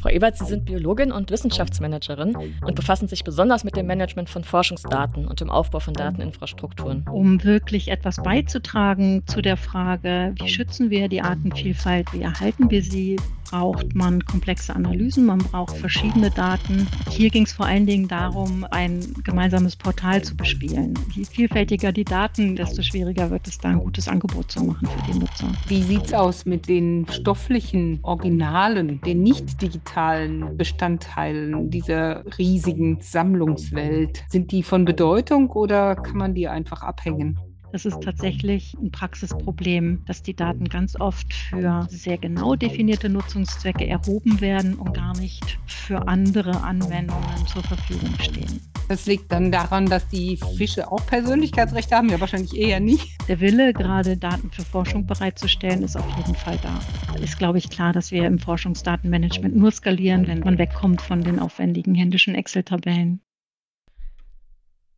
[0.00, 4.44] Frau Ebert, Sie sind Biologin und Wissenschaftsmanagerin und befassen sich besonders mit dem Management von
[4.44, 7.06] Forschungsdaten und dem Aufbau von Dateninfrastrukturen.
[7.10, 12.82] Um wirklich etwas beizutragen zu der Frage, wie schützen wir die Artenvielfalt, wie erhalten wir
[12.82, 13.16] sie,
[13.50, 16.86] braucht man komplexe Analysen, man braucht verschiedene Daten.
[17.10, 20.94] Hier ging es vor allen Dingen darum, ein gemeinsames Portal zu bespielen.
[21.14, 25.12] Je vielfältiger die Daten, desto schwieriger wird es da ein gutes Angebot zu machen für
[25.12, 25.52] die Nutzer.
[25.68, 34.24] Wie sieht es aus mit den stofflichen Originalen, den nicht digitalen Bestandteilen dieser riesigen Sammlungswelt?
[34.28, 37.38] Sind die von Bedeutung oder kann man die einfach abhängen?
[37.72, 43.86] Das ist tatsächlich ein Praxisproblem, dass die Daten ganz oft für sehr genau definierte Nutzungszwecke
[43.86, 48.60] erhoben werden und gar nicht für andere Anwendungen zur Verfügung stehen.
[48.88, 53.16] Das liegt dann daran, dass die Fische auch Persönlichkeitsrechte haben, ja wahrscheinlich eher nicht.
[53.28, 56.78] Der Wille, gerade Daten für Forschung bereitzustellen, ist auf jeden Fall da.
[57.20, 61.40] Ist, glaube ich, klar, dass wir im Forschungsdatenmanagement nur skalieren, wenn man wegkommt von den
[61.40, 63.20] aufwendigen händischen Excel-Tabellen.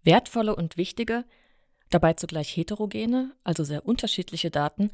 [0.04, 1.24] Wertvolle und wichtige
[1.90, 4.90] Dabei zugleich heterogene, also sehr unterschiedliche Daten,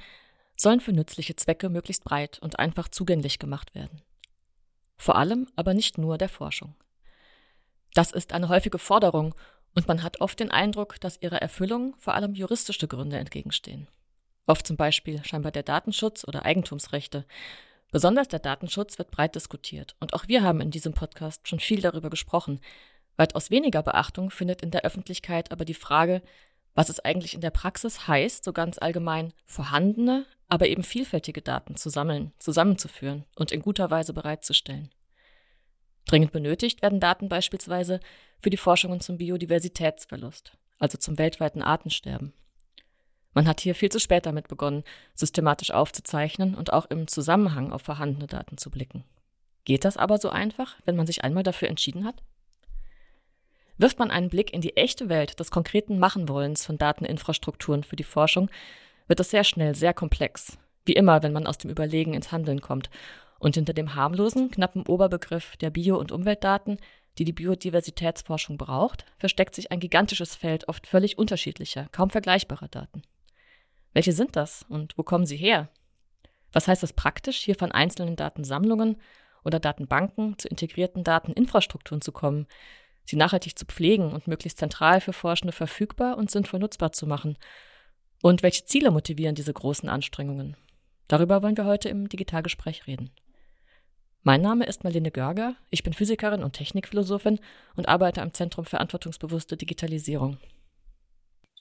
[0.56, 4.02] sollen für nützliche Zwecke möglichst breit und einfach zugänglich gemacht werden.
[4.96, 6.74] Vor allem aber nicht nur der Forschung.
[7.94, 9.34] Das ist eine häufige Forderung
[9.74, 13.88] und man hat oft den Eindruck, dass ihrer Erfüllung vor allem juristische Gründe entgegenstehen.
[14.46, 17.24] Oft zum Beispiel scheinbar der Datenschutz oder Eigentumsrechte.
[17.90, 21.80] Besonders der Datenschutz wird breit diskutiert und auch wir haben in diesem Podcast schon viel
[21.80, 22.60] darüber gesprochen.
[23.16, 26.22] Weitaus weniger Beachtung findet in der Öffentlichkeit aber die Frage,
[26.74, 31.76] was es eigentlich in der Praxis heißt, so ganz allgemein vorhandene, aber eben vielfältige Daten
[31.76, 34.90] zu sammeln, zusammenzuführen und in guter Weise bereitzustellen.
[36.06, 38.00] Dringend benötigt werden Daten beispielsweise
[38.40, 42.34] für die Forschungen zum Biodiversitätsverlust, also zum weltweiten Artensterben.
[43.32, 47.82] Man hat hier viel zu spät damit begonnen, systematisch aufzuzeichnen und auch im Zusammenhang auf
[47.82, 49.04] vorhandene Daten zu blicken.
[49.64, 52.22] Geht das aber so einfach, wenn man sich einmal dafür entschieden hat?
[53.76, 58.04] Wirft man einen Blick in die echte Welt des konkreten Machenwollens von Dateninfrastrukturen für die
[58.04, 58.50] Forschung,
[59.08, 60.58] wird es sehr schnell sehr komplex.
[60.84, 62.90] Wie immer, wenn man aus dem Überlegen ins Handeln kommt.
[63.38, 66.78] Und hinter dem harmlosen, knappen Oberbegriff der Bio- und Umweltdaten,
[67.18, 73.02] die die Biodiversitätsforschung braucht, versteckt sich ein gigantisches Feld oft völlig unterschiedlicher, kaum vergleichbarer Daten.
[73.92, 75.68] Welche sind das und wo kommen sie her?
[76.52, 78.96] Was heißt das praktisch, hier von einzelnen Datensammlungen
[79.44, 82.46] oder Datenbanken zu integrierten Dateninfrastrukturen zu kommen,
[83.04, 87.36] sie nachhaltig zu pflegen und möglichst zentral für Forschende verfügbar und sinnvoll nutzbar zu machen.
[88.22, 90.56] Und welche Ziele motivieren diese großen Anstrengungen?
[91.08, 93.10] Darüber wollen wir heute im Digitalgespräch reden.
[94.22, 97.40] Mein Name ist Marlene Görger, ich bin Physikerin und Technikphilosophin
[97.76, 100.38] und arbeite am Zentrum Verantwortungsbewusste Digitalisierung.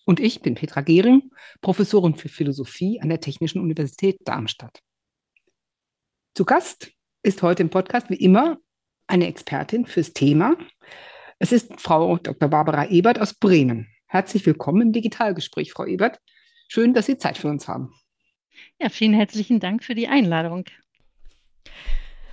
[0.05, 4.79] Und ich bin Petra Gehring, Professorin für Philosophie an der Technischen Universität Darmstadt.
[6.35, 8.57] Zu Gast ist heute im Podcast wie immer
[9.07, 10.55] eine Expertin fürs Thema,
[11.43, 12.47] es ist Frau Dr.
[12.47, 13.89] Barbara Ebert aus Bremen.
[14.07, 16.21] Herzlich willkommen im Digitalgespräch, Frau Ebert.
[16.69, 17.93] Schön, dass Sie Zeit für uns haben.
[18.79, 20.63] Ja, vielen herzlichen Dank für die Einladung.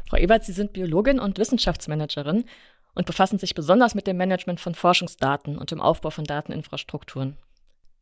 [0.08, 2.44] Frau Ebert, Sie sind Biologin und Wissenschaftsmanagerin
[2.94, 7.36] und befassen sich besonders mit dem Management von Forschungsdaten und dem Aufbau von Dateninfrastrukturen.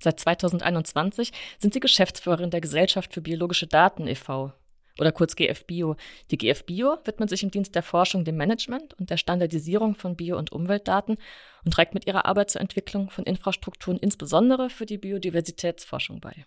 [0.00, 4.52] Seit 2021 sind Sie Geschäftsführerin der Gesellschaft für biologische Daten e.V.,
[4.98, 5.96] oder kurz GFBio.
[6.30, 10.38] Die GFBio widmet sich im Dienst der Forschung dem Management und der Standardisierung von Bio-
[10.38, 11.16] und Umweltdaten
[11.64, 16.46] und trägt mit ihrer Arbeit zur Entwicklung von Infrastrukturen insbesondere für die Biodiversitätsforschung bei.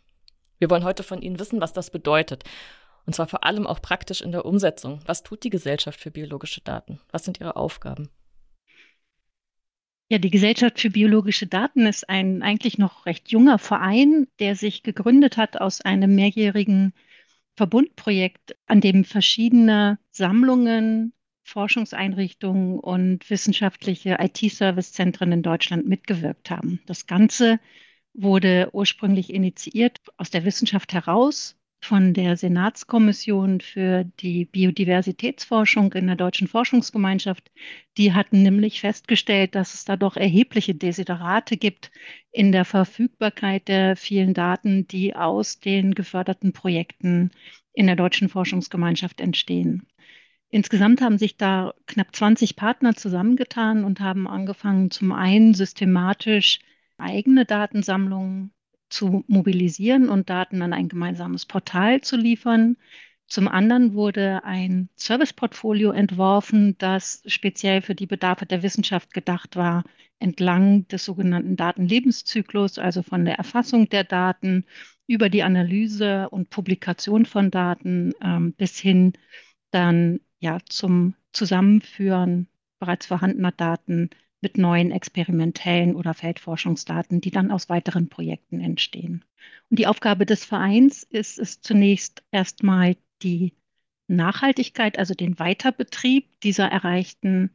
[0.59, 2.43] Wir wollen heute von Ihnen wissen, was das bedeutet.
[3.05, 4.99] Und zwar vor allem auch praktisch in der Umsetzung.
[5.05, 6.99] Was tut die Gesellschaft für biologische Daten?
[7.11, 8.09] Was sind ihre Aufgaben?
[10.11, 14.83] Ja, die Gesellschaft für biologische Daten ist ein eigentlich noch recht junger Verein, der sich
[14.83, 16.93] gegründet hat aus einem mehrjährigen
[17.55, 21.13] Verbundprojekt, an dem verschiedene Sammlungen,
[21.43, 26.81] Forschungseinrichtungen und wissenschaftliche IT-Service-Zentren in Deutschland mitgewirkt haben.
[26.85, 27.59] Das Ganze
[28.13, 36.15] wurde ursprünglich initiiert aus der Wissenschaft heraus von der Senatskommission für die Biodiversitätsforschung in der
[36.15, 37.51] Deutschen Forschungsgemeinschaft.
[37.97, 41.91] Die hatten nämlich festgestellt, dass es da doch erhebliche Desiderate gibt
[42.31, 47.31] in der Verfügbarkeit der vielen Daten, die aus den geförderten Projekten
[47.73, 49.87] in der Deutschen Forschungsgemeinschaft entstehen.
[50.49, 56.59] Insgesamt haben sich da knapp 20 Partner zusammengetan und haben angefangen, zum einen systematisch
[56.97, 58.53] eigene Datensammlungen
[58.91, 62.77] zu mobilisieren und Daten an ein gemeinsames Portal zu liefern.
[63.27, 69.85] Zum anderen wurde ein Serviceportfolio entworfen, das speziell für die Bedarfe der Wissenschaft gedacht war,
[70.19, 74.65] entlang des sogenannten Datenlebenszyklus, also von der Erfassung der Daten
[75.07, 79.13] über die Analyse und Publikation von Daten ähm, bis hin
[79.71, 82.47] dann ja, zum Zusammenführen
[82.79, 84.09] bereits vorhandener Daten
[84.41, 89.23] mit neuen experimentellen oder Feldforschungsdaten, die dann aus weiteren Projekten entstehen.
[89.69, 93.53] Und die Aufgabe des Vereins ist es zunächst erstmal die
[94.07, 97.51] Nachhaltigkeit, also den Weiterbetrieb dieser erreichten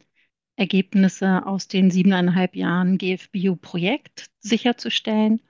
[0.56, 5.42] Ergebnisse aus den siebeneinhalb Jahren GFBio-Projekt sicherzustellen.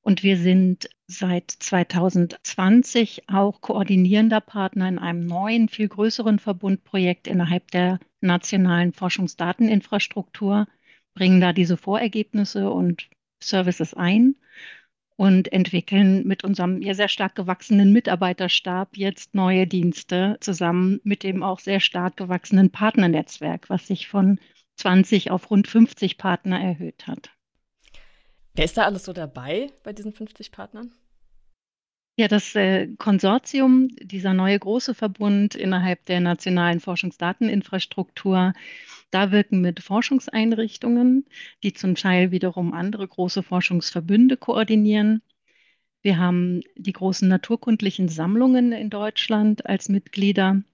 [0.00, 7.70] Und wir sind seit 2020 auch koordinierender Partner in einem neuen, viel größeren Verbundprojekt innerhalb
[7.70, 10.66] der nationalen Forschungsdateninfrastruktur,
[11.18, 13.08] bringen da diese Vorergebnisse und
[13.42, 14.36] Services ein
[15.16, 21.42] und entwickeln mit unserem ja sehr stark gewachsenen Mitarbeiterstab jetzt neue Dienste zusammen mit dem
[21.42, 24.38] auch sehr stark gewachsenen Partnernetzwerk, was sich von
[24.76, 27.30] 20 auf rund 50 Partner erhöht hat.
[28.54, 30.92] Wer ist da alles so dabei bei diesen 50 Partnern?
[32.20, 38.54] Ja, das äh, Konsortium, dieser neue große Verbund innerhalb der nationalen Forschungsdateninfrastruktur,
[39.12, 41.26] da wirken mit Forschungseinrichtungen,
[41.62, 45.22] die zum Teil wiederum andere große Forschungsverbünde koordinieren.
[46.02, 50.64] Wir haben die großen naturkundlichen Sammlungen in Deutschland als Mitglieder.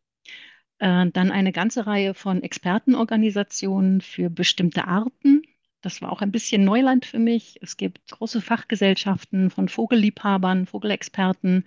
[0.79, 5.43] Äh, dann eine ganze Reihe von Expertenorganisationen für bestimmte Arten
[5.85, 7.59] das war auch ein bisschen Neuland für mich.
[7.61, 11.65] Es gibt große Fachgesellschaften von Vogelliebhabern, Vogelexperten,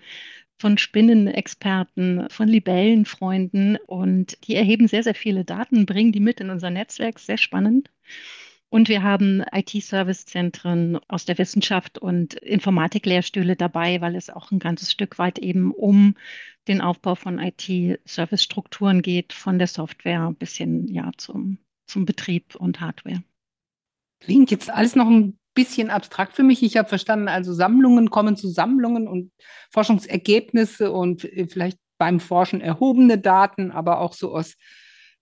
[0.59, 6.49] von Spinnenexperten, von Libellenfreunden und die erheben sehr, sehr viele Daten, bringen die mit in
[6.49, 7.91] unser Netzwerk, sehr spannend.
[8.69, 14.91] Und wir haben IT-Servicezentren aus der Wissenschaft und Informatiklehrstühle dabei, weil es auch ein ganzes
[14.91, 16.15] Stück weit eben um
[16.67, 22.81] den Aufbau von IT-Service-Strukturen geht, von der Software bis hin ja, zum, zum Betrieb und
[22.81, 23.23] Hardware.
[24.19, 26.61] Klingt jetzt alles noch ein bisschen abstrakt für mich.
[26.63, 29.31] Ich habe verstanden, also Sammlungen kommen zu Sammlungen und
[29.71, 34.55] Forschungsergebnisse und äh, vielleicht beim Forschen erhobene Daten, aber auch so aus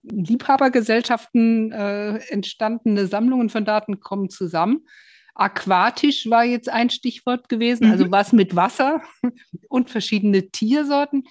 [0.03, 4.86] Liebhabergesellschaften äh, entstandene Sammlungen von Daten kommen zusammen.
[5.33, 8.12] Aquatisch war jetzt ein Stichwort gewesen, also mhm.
[8.12, 9.01] was mit Wasser
[9.69, 11.24] und verschiedene Tiersorten.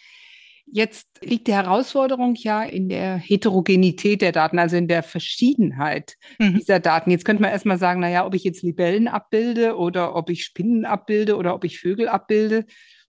[0.66, 6.58] Jetzt liegt die Herausforderung ja in der Heterogenität der Daten, also in der Verschiedenheit mhm.
[6.58, 7.11] dieser Daten.
[7.11, 10.84] Jetzt könnte man erstmal sagen, naja, ob ich jetzt Libellen abbilde oder ob ich Spinnen
[10.84, 12.64] abbilde oder ob ich Vögel abbilde,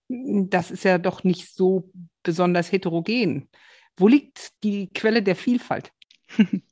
[0.08, 1.90] das ist ja doch nicht so
[2.22, 3.48] besonders heterogen.
[3.96, 5.92] Wo liegt die Quelle der Vielfalt?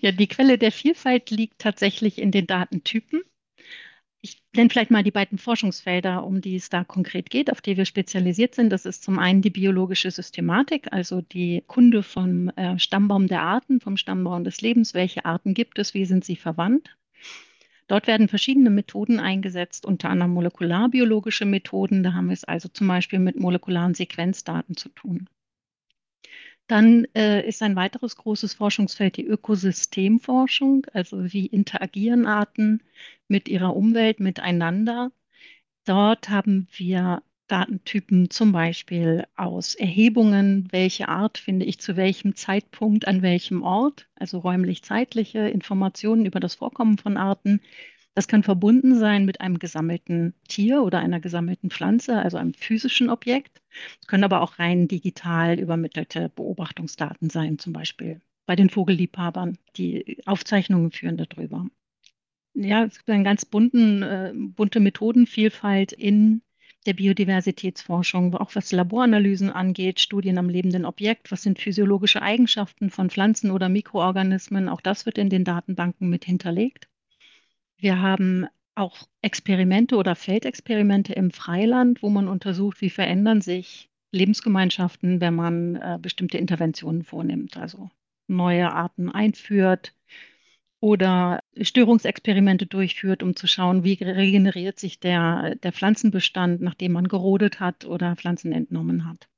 [0.00, 3.20] Ja, die Quelle der Vielfalt liegt tatsächlich in den Datentypen.
[4.22, 7.78] Ich nenne vielleicht mal die beiden Forschungsfelder, um die es da konkret geht, auf die
[7.78, 8.70] wir spezialisiert sind.
[8.70, 13.80] Das ist zum einen die biologische Systematik, also die Kunde vom äh, Stammbaum der Arten,
[13.80, 14.92] vom Stammbaum des Lebens.
[14.92, 15.94] Welche Arten gibt es?
[15.94, 16.96] Wie sind sie verwandt?
[17.86, 22.02] Dort werden verschiedene Methoden eingesetzt, unter anderem molekularbiologische Methoden.
[22.02, 25.28] Da haben wir es also zum Beispiel mit molekularen Sequenzdaten zu tun.
[26.70, 32.80] Dann äh, ist ein weiteres großes Forschungsfeld die Ökosystemforschung, also wie interagieren Arten
[33.26, 35.10] mit ihrer Umwelt miteinander.
[35.84, 43.08] Dort haben wir Datentypen zum Beispiel aus Erhebungen, welche Art finde ich zu welchem Zeitpunkt
[43.08, 47.62] an welchem Ort, also räumlich-zeitliche Informationen über das Vorkommen von Arten.
[48.14, 53.08] Das kann verbunden sein mit einem gesammelten Tier oder einer gesammelten Pflanze, also einem physischen
[53.08, 53.62] Objekt.
[54.00, 59.58] Es können aber auch rein digital übermittelte Beobachtungsdaten sein, zum Beispiel bei den Vogelliebhabern.
[59.76, 61.66] Die Aufzeichnungen führen darüber.
[62.54, 66.42] Ja, es gibt eine ganz bunten, äh, bunte Methodenvielfalt in
[66.84, 73.08] der Biodiversitätsforschung, auch was Laboranalysen angeht, Studien am lebenden Objekt, was sind physiologische Eigenschaften von
[73.08, 76.89] Pflanzen oder Mikroorganismen, auch das wird in den Datenbanken mit hinterlegt.
[77.80, 85.20] Wir haben auch Experimente oder Feldexperimente im Freiland, wo man untersucht, wie verändern sich Lebensgemeinschaften,
[85.20, 87.90] wenn man äh, bestimmte Interventionen vornimmt, also
[88.26, 89.94] neue Arten einführt
[90.80, 97.60] oder Störungsexperimente durchführt, um zu schauen, wie regeneriert sich der, der Pflanzenbestand, nachdem man gerodet
[97.60, 99.28] hat oder Pflanzen entnommen hat.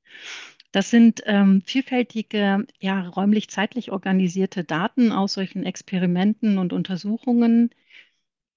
[0.71, 7.71] Das sind ähm, vielfältige, ja, räumlich-zeitlich organisierte Daten aus solchen Experimenten und Untersuchungen,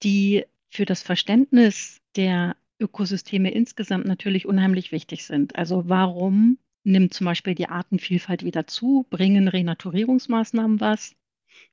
[0.02, 5.56] die für das Verständnis der Ökosysteme insgesamt natürlich unheimlich wichtig sind.
[5.56, 9.06] Also warum nimmt zum Beispiel die Artenvielfalt wieder zu?
[9.10, 11.14] Bringen Renaturierungsmaßnahmen was?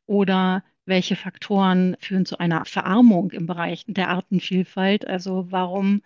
[0.05, 5.07] Oder welche Faktoren führen zu einer Verarmung im Bereich der Artenvielfalt?
[5.07, 6.01] Also warum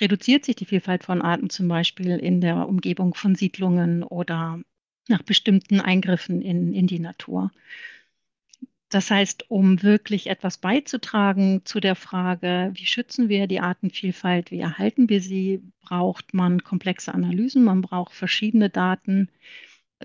[0.00, 4.60] reduziert sich die Vielfalt von Arten zum Beispiel in der Umgebung von Siedlungen oder
[5.08, 7.50] nach bestimmten Eingriffen in, in die Natur?
[8.92, 14.60] Das heißt, um wirklich etwas beizutragen zu der Frage, wie schützen wir die Artenvielfalt, wie
[14.60, 19.30] erhalten wir sie, braucht man komplexe Analysen, man braucht verschiedene Daten.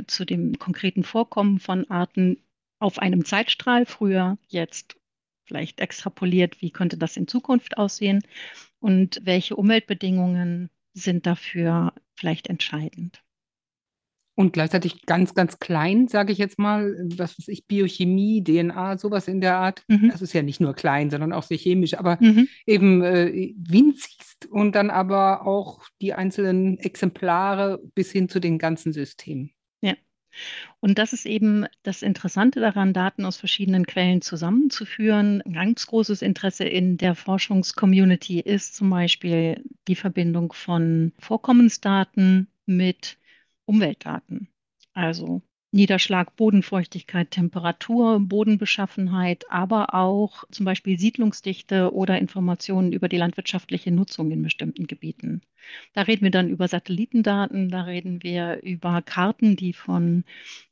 [0.07, 2.37] zu dem konkreten Vorkommen von Arten
[2.79, 4.97] auf einem Zeitstrahl, früher, jetzt
[5.45, 8.23] vielleicht extrapoliert, wie könnte das in Zukunft aussehen
[8.79, 13.23] und welche Umweltbedingungen sind dafür vielleicht entscheidend.
[14.37, 19.27] Und gleichzeitig ganz, ganz klein, sage ich jetzt mal, was weiß ich, Biochemie, DNA, sowas
[19.27, 19.83] in der Art.
[19.87, 20.09] Mhm.
[20.11, 22.47] Das ist ja nicht nur klein, sondern auch sehr chemisch, aber mhm.
[22.67, 28.93] eben äh, winzigst und dann aber auch die einzelnen Exemplare bis hin zu den ganzen
[28.93, 29.49] Systemen.
[29.81, 29.95] Ja.
[30.81, 35.41] Und das ist eben das Interessante daran, Daten aus verschiedenen Quellen zusammenzuführen.
[35.47, 43.17] Ein ganz großes Interesse in der Forschungscommunity ist zum Beispiel die Verbindung von Vorkommensdaten mit
[43.67, 44.49] Umweltdaten.
[44.93, 53.91] Also Niederschlag, Bodenfeuchtigkeit, Temperatur, Bodenbeschaffenheit, aber auch zum Beispiel Siedlungsdichte oder Informationen über die landwirtschaftliche
[53.91, 55.41] Nutzung in bestimmten Gebieten.
[55.93, 60.23] Da reden wir dann über Satellitendaten, da reden wir über Karten, die von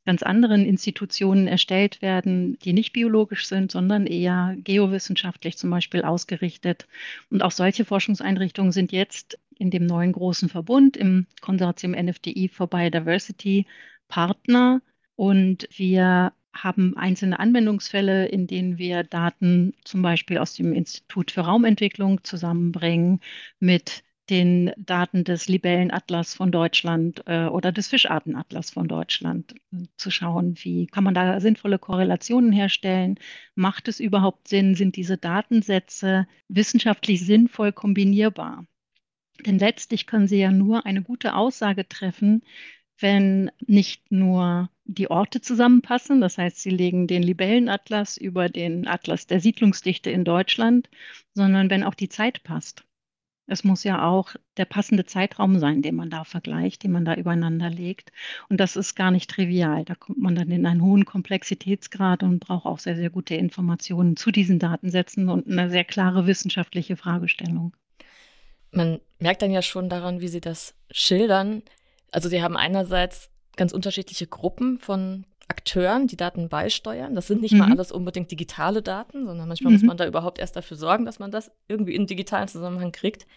[0.06, 6.88] ganz anderen Institutionen erstellt werden, die nicht biologisch sind, sondern eher geowissenschaftlich zum Beispiel ausgerichtet.
[7.30, 12.68] Und auch solche Forschungseinrichtungen sind jetzt in dem neuen großen Verbund im Konsortium NFDI for
[12.68, 13.66] Biodiversity
[14.08, 14.82] Partner
[15.16, 21.42] und wir haben einzelne Anwendungsfälle, in denen wir Daten zum Beispiel aus dem Institut für
[21.42, 23.20] Raumentwicklung zusammenbringen
[23.60, 29.54] mit den Daten des Libellenatlas von Deutschland äh, oder des Fischartenatlas von Deutschland,
[29.98, 33.20] zu schauen, wie kann man da sinnvolle Korrelationen herstellen?
[33.54, 34.76] Macht es überhaupt Sinn?
[34.76, 38.66] Sind diese Datensätze wissenschaftlich sinnvoll kombinierbar?
[39.46, 42.44] Denn letztlich können sie ja nur eine gute Aussage treffen,
[43.00, 49.28] wenn nicht nur die Orte zusammenpassen, das heißt, sie legen den Libellenatlas über den Atlas
[49.28, 50.90] der Siedlungsdichte in Deutschland,
[51.34, 52.86] sondern wenn auch die Zeit passt.
[53.48, 57.14] Es muss ja auch der passende Zeitraum sein, den man da vergleicht, den man da
[57.16, 58.12] übereinander legt.
[58.50, 59.86] Und das ist gar nicht trivial.
[59.86, 64.16] Da kommt man dann in einen hohen Komplexitätsgrad und braucht auch sehr, sehr gute Informationen
[64.18, 67.76] zu diesen Datensätzen und eine sehr klare wissenschaftliche Fragestellung.
[68.76, 71.64] Man merkt dann ja schon daran, wie Sie das schildern,
[72.16, 77.14] also sie haben einerseits ganz unterschiedliche Gruppen von Akteuren, die Daten beisteuern.
[77.14, 77.60] Das sind nicht mhm.
[77.60, 79.80] mal alles unbedingt digitale Daten, sondern manchmal mhm.
[79.80, 83.28] muss man da überhaupt erst dafür sorgen, dass man das irgendwie in digitalen Zusammenhang kriegt.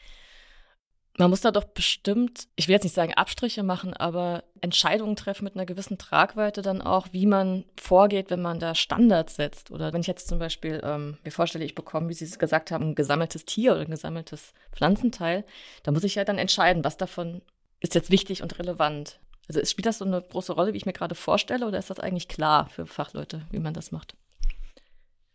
[1.19, 5.43] Man muss da doch bestimmt, ich will jetzt nicht sagen Abstriche machen, aber Entscheidungen treffen
[5.43, 9.73] mit einer gewissen Tragweite dann auch, wie man vorgeht, wenn man da Standards setzt.
[9.73, 12.71] Oder wenn ich jetzt zum Beispiel ähm, mir vorstelle, ich bekomme, wie Sie es gesagt
[12.71, 15.45] haben, ein gesammeltes Tier oder ein gesammeltes Pflanzenteil,
[15.83, 17.43] da muss ich ja dann entscheiden, was davon
[17.81, 19.19] ist jetzt wichtig und relevant?
[19.49, 21.99] Also spielt das so eine große Rolle, wie ich mir gerade vorstelle, oder ist das
[21.99, 24.15] eigentlich klar für Fachleute, wie man das macht?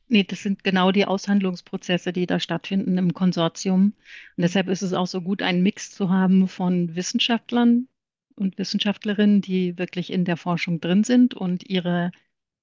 [0.07, 3.93] Nee, das sind genau die Aushandlungsprozesse, die da stattfinden im Konsortium.
[4.37, 7.87] Und deshalb ist es auch so gut, einen Mix zu haben von Wissenschaftlern
[8.35, 12.11] und Wissenschaftlerinnen, die wirklich in der Forschung drin sind und ihre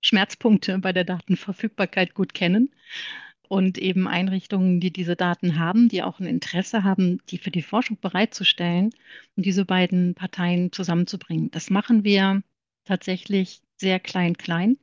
[0.02, 2.70] Schmerzpunkte bei der Datenverfügbarkeit gut kennen
[3.48, 7.62] und eben Einrichtungen, die diese Daten haben, die auch ein Interesse haben, die für die
[7.62, 8.90] Forschung bereitzustellen
[9.36, 11.50] und diese beiden Parteien zusammenzubringen.
[11.50, 12.42] Das machen wir
[12.84, 14.78] tatsächlich sehr klein-klein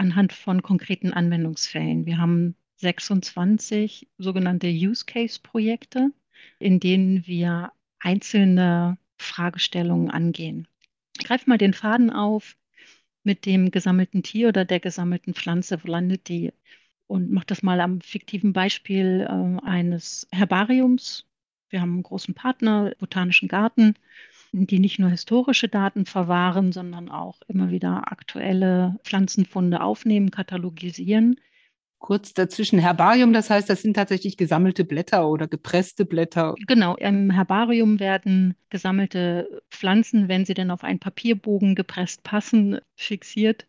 [0.00, 2.06] anhand von konkreten Anwendungsfällen.
[2.06, 6.10] Wir haben 26 sogenannte Use Case Projekte,
[6.58, 10.66] in denen wir einzelne Fragestellungen angehen.
[11.18, 12.56] Ich greife mal den Faden auf
[13.22, 15.78] mit dem gesammelten Tier oder der gesammelten Pflanze.
[15.84, 16.52] Wo landet die?
[17.10, 21.26] und mache das mal am fiktiven Beispiel äh, eines Herbariums.
[21.68, 23.96] Wir haben einen großen Partner, Botanischen Garten,
[24.52, 31.36] die nicht nur historische Daten verwahren, sondern auch immer wieder aktuelle Pflanzenfunde aufnehmen, katalogisieren.
[31.98, 36.54] Kurz dazwischen Herbarium, das heißt, das sind tatsächlich gesammelte Blätter oder gepresste Blätter.
[36.66, 43.66] Genau, im Herbarium werden gesammelte Pflanzen, wenn sie denn auf einen Papierbogen gepresst passen, fixiert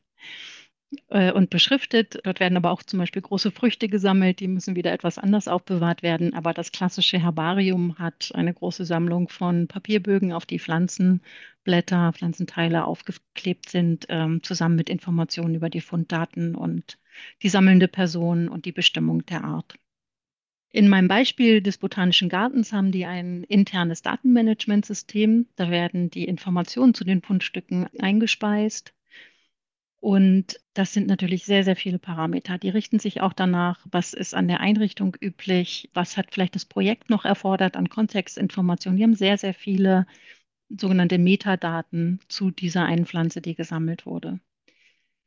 [1.09, 2.19] äh, und beschriftet.
[2.23, 6.03] Dort werden aber auch zum Beispiel große Früchte gesammelt, die müssen wieder etwas anders aufbewahrt
[6.03, 6.33] werden.
[6.33, 13.69] Aber das klassische Herbarium hat eine große Sammlung von Papierbögen, auf die Pflanzenblätter, Pflanzenteile aufgeklebt
[13.69, 16.97] sind, ähm, zusammen mit Informationen über die Funddaten und
[17.41, 19.75] die sammelnde Person und die Bestimmung der Art.
[20.73, 25.47] In meinem Beispiel des Botanischen Gartens haben die ein internes Datenmanagementsystem.
[25.57, 28.93] Da werden die Informationen zu den Fundstücken eingespeist
[30.01, 32.57] und das sind natürlich sehr, sehr viele Parameter.
[32.57, 36.65] Die richten sich auch danach, was ist an der Einrichtung üblich, was hat vielleicht das
[36.65, 38.97] Projekt noch erfordert an Kontextinformationen.
[38.97, 40.07] Die haben sehr, sehr viele
[40.69, 44.39] sogenannte Metadaten zu dieser einen Pflanze, die gesammelt wurde.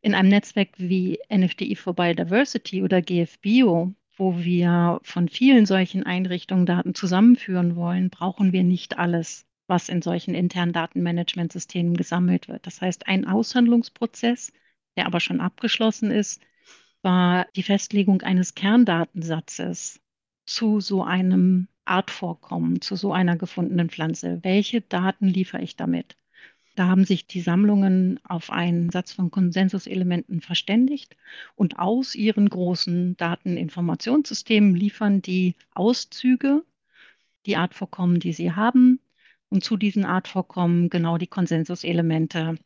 [0.02, 6.66] In einem Netzwerk wie NFDI for Biodiversity oder GFBio, wo wir von vielen solchen Einrichtungen
[6.66, 12.66] Daten zusammenführen wollen, brauchen wir nicht alles was in solchen internen Datenmanagementsystemen gesammelt wird.
[12.66, 14.52] Das heißt, ein Aushandlungsprozess,
[14.96, 16.40] der aber schon abgeschlossen ist,
[17.02, 20.00] war die Festlegung eines Kerndatensatzes
[20.46, 24.40] zu so einem Artvorkommen, zu so einer gefundenen Pflanze.
[24.42, 26.16] Welche Daten liefere ich damit?
[26.76, 31.16] Da haben sich die Sammlungen auf einen Satz von Konsensuselementen verständigt
[31.54, 36.64] und aus ihren großen Dateninformationssystemen liefern die Auszüge,
[37.46, 38.98] die Artvorkommen, die sie haben,
[39.50, 42.56] und zu diesen Artvorkommen genau die Konsensuselemente,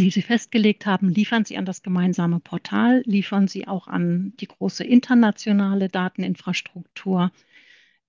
[0.00, 4.48] die sie festgelegt haben, liefern sie an das gemeinsame Portal, liefern sie auch an die
[4.48, 7.32] große internationale Dateninfrastruktur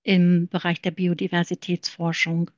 [0.04, 2.52] im Bereich der Biodiversitätsforschung.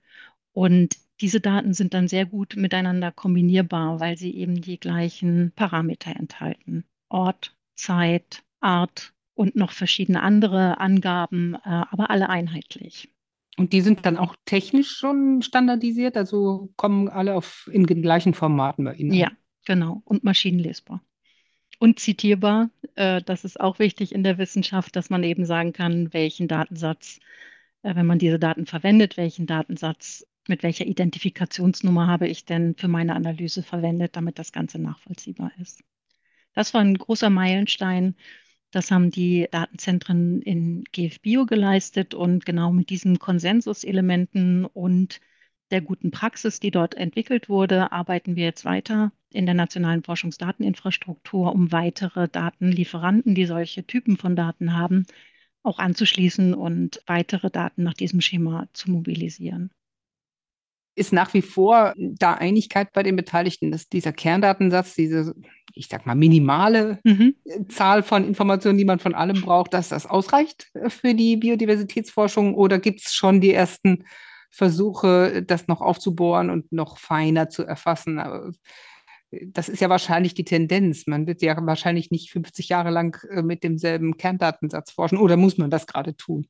[0.53, 6.15] Und diese Daten sind dann sehr gut miteinander kombinierbar, weil sie eben die gleichen Parameter
[6.15, 6.86] enthalten.
[7.09, 13.09] Ort, Zeit, Art und noch verschiedene andere Angaben, äh, aber alle einheitlich.
[13.58, 18.34] Und die sind dann auch technisch schon standardisiert, also kommen alle auf, in den gleichen
[18.34, 19.13] Formaten bei Ihnen?
[19.13, 19.32] Ja,
[19.65, 20.01] genau.
[20.06, 21.03] Und maschinenlesbar.
[21.79, 22.70] Und zitierbar.
[22.96, 27.20] Äh, das ist auch wichtig in der Wissenschaft, dass man eben sagen kann, welchen Datensatz,
[27.84, 32.88] äh, wenn man diese Daten verwendet, welchen Datensatz mit welcher Identifikationsnummer habe ich denn für
[32.88, 35.84] meine Analyse verwendet, damit das Ganze nachvollziehbar ist.
[36.53, 38.15] Das war ein großer Meilenstein
[38.72, 45.20] das haben die Datenzentren in GFBio geleistet und genau mit diesen Konsensuselementen und
[45.72, 51.54] der guten Praxis, die dort entwickelt wurde, arbeiten wir jetzt weiter in der nationalen Forschungsdateninfrastruktur,
[51.54, 55.06] um weitere Datenlieferanten, die solche Typen von Daten haben,
[55.64, 59.72] auch anzuschließen und weitere Daten nach diesem Schema zu mobilisieren
[61.00, 65.34] ist nach wie vor da Einigkeit bei den Beteiligten, dass dieser Kerndatensatz, diese,
[65.74, 67.36] ich sag mal, minimale mhm.
[67.70, 72.53] Zahl von Informationen, die man von allem braucht, dass das ausreicht für die Biodiversitätsforschung?
[72.53, 74.03] Oder gibt es schon die ersten
[74.51, 78.22] Versuche, das noch aufzubohren und noch feiner zu erfassen?
[79.32, 81.08] Das ist ja wahrscheinlich die Tendenz.
[81.08, 85.20] Man wird ja wahrscheinlich nicht 50 Jahre lang äh, mit demselben Kerndatensatz forschen.
[85.20, 86.48] Oder muss man das gerade tun?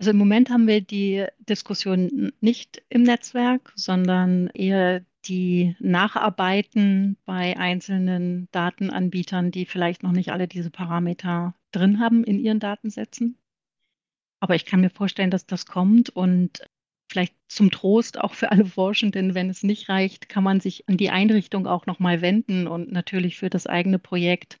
[0.00, 7.54] Also im Moment haben wir die Diskussion nicht im Netzwerk, sondern eher die Nacharbeiten bei
[7.58, 13.36] einzelnen Datenanbietern, die vielleicht noch nicht alle diese Parameter drin haben in ihren Datensätzen.
[14.40, 16.66] Aber ich kann mir vorstellen, dass das kommt und
[17.10, 20.96] vielleicht zum Trost auch für alle Forschenden, wenn es nicht reicht, kann man sich an
[20.96, 24.60] die Einrichtung auch nochmal wenden und natürlich für das eigene Projekt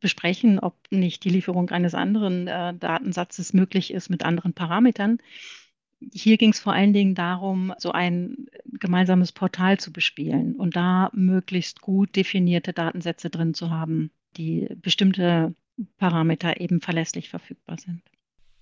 [0.00, 5.18] besprechen, ob nicht die Lieferung eines anderen äh, Datensatzes möglich ist mit anderen Parametern.
[6.12, 11.10] Hier ging es vor allen Dingen darum, so ein gemeinsames Portal zu bespielen und da
[11.14, 15.54] möglichst gut definierte Datensätze drin zu haben, die bestimmte
[15.96, 18.02] Parameter eben verlässlich verfügbar sind.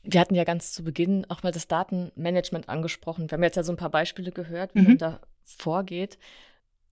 [0.03, 3.31] Wir hatten ja ganz zu Beginn auch mal das Datenmanagement angesprochen.
[3.31, 4.89] Wir haben jetzt ja so ein paar Beispiele gehört, wie mhm.
[4.89, 6.19] man da vorgeht.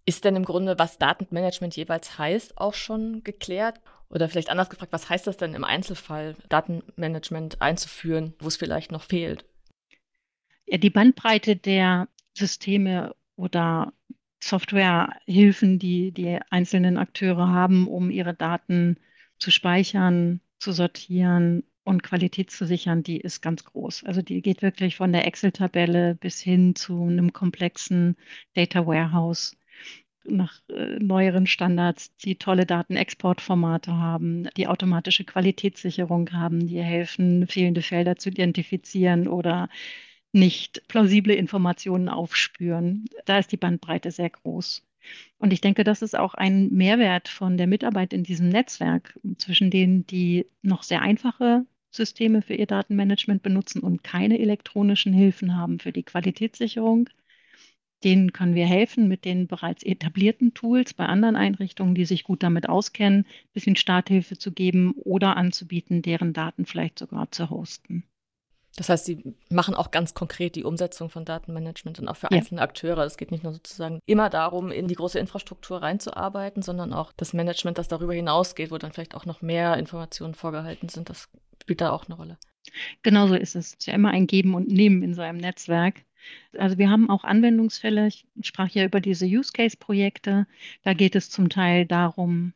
[0.06, 3.80] Ist denn im Grunde, was Datenmanagement jeweils heißt, auch schon geklärt?
[4.08, 8.90] Oder vielleicht anders gefragt, was heißt das denn im Einzelfall, Datenmanagement einzuführen, wo es vielleicht
[8.90, 9.44] noch fehlt?
[10.66, 13.92] Ja, die Bandbreite der Systeme oder
[14.42, 18.96] Softwarehilfen, die die einzelnen Akteure haben, um ihre Daten
[19.38, 24.04] zu speichern, zu sortieren und Qualität zu sichern, die ist ganz groß.
[24.04, 28.16] Also die geht wirklich von der Excel-Tabelle bis hin zu einem komplexen
[28.54, 29.56] Data Warehouse
[30.24, 37.82] nach äh, neueren Standards, die tolle Datenexportformate haben, die automatische Qualitätssicherung haben, die helfen, fehlende
[37.82, 39.68] Felder zu identifizieren oder
[40.32, 43.06] nicht plausible Informationen aufspüren.
[43.24, 44.82] Da ist die Bandbreite sehr groß.
[45.38, 49.70] Und ich denke, das ist auch ein Mehrwert von der Mitarbeit in diesem Netzwerk zwischen
[49.70, 55.78] denen, die noch sehr einfache Systeme für ihr Datenmanagement benutzen und keine elektronischen Hilfen haben
[55.78, 57.08] für die Qualitätssicherung
[58.04, 62.42] Denen können wir helfen mit den bereits etablierten Tools bei anderen Einrichtungen, die sich gut
[62.42, 68.04] damit auskennen, ein bisschen Starthilfe zu geben oder anzubieten, deren Daten vielleicht sogar zu hosten.
[68.76, 72.60] Das heißt, Sie machen auch ganz konkret die Umsetzung von Datenmanagement und auch für einzelne
[72.60, 72.64] ja.
[72.64, 73.04] Akteure.
[73.04, 77.32] Es geht nicht nur sozusagen immer darum, in die große Infrastruktur reinzuarbeiten, sondern auch das
[77.32, 81.28] Management, das darüber hinausgeht, wo dann vielleicht auch noch mehr Informationen vorgehalten sind, das
[81.60, 82.38] spielt da auch eine Rolle.
[83.02, 83.68] Genau so ist es.
[83.68, 86.04] Es ist ja immer ein Geben und Nehmen in so einem Netzwerk.
[86.56, 88.06] Also wir haben auch Anwendungsfälle.
[88.06, 90.46] Ich sprach ja über diese Use-Case-Projekte.
[90.82, 92.52] Da geht es zum Teil darum,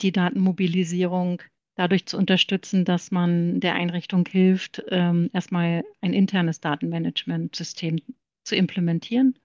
[0.00, 1.42] die Datenmobilisierung
[1.82, 7.98] dadurch zu unterstützen, dass man der Einrichtung hilft, ähm, erstmal ein internes Datenmanagementsystem
[8.44, 9.36] zu implementieren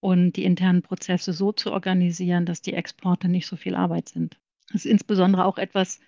[0.00, 4.36] und die internen Prozesse so zu organisieren, dass die Exporte nicht so viel Arbeit sind.
[4.72, 6.00] Das ist insbesondere auch etwas,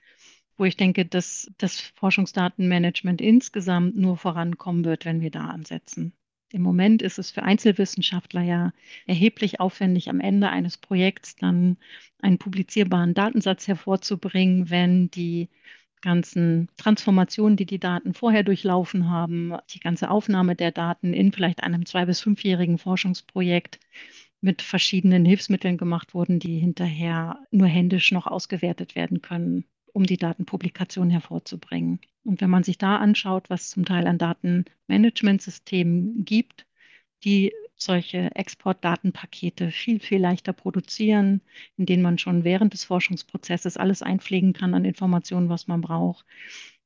[0.56, 6.12] wo ich denke, dass das Forschungsdatenmanagement insgesamt nur vorankommen wird, wenn wir da ansetzen.
[6.52, 8.72] Im Moment ist es für Einzelwissenschaftler ja
[9.06, 11.76] erheblich aufwendig, am Ende eines Projekts dann
[12.20, 15.48] einen publizierbaren Datensatz hervorzubringen, wenn die
[16.00, 21.62] ganzen Transformationen, die die Daten vorher durchlaufen haben, die ganze Aufnahme der Daten in vielleicht
[21.62, 23.78] einem zwei- bis fünfjährigen Forschungsprojekt
[24.40, 30.16] mit verschiedenen Hilfsmitteln gemacht wurden, die hinterher nur händisch noch ausgewertet werden können, um die
[30.16, 32.00] Datenpublikation hervorzubringen.
[32.24, 36.66] Und wenn man sich da anschaut, was zum Teil an Datenmanagementsystemen gibt,
[37.24, 41.40] die solche Exportdatenpakete viel, viel leichter produzieren,
[41.76, 46.26] in denen man schon während des Forschungsprozesses alles einpflegen kann an Informationen, was man braucht,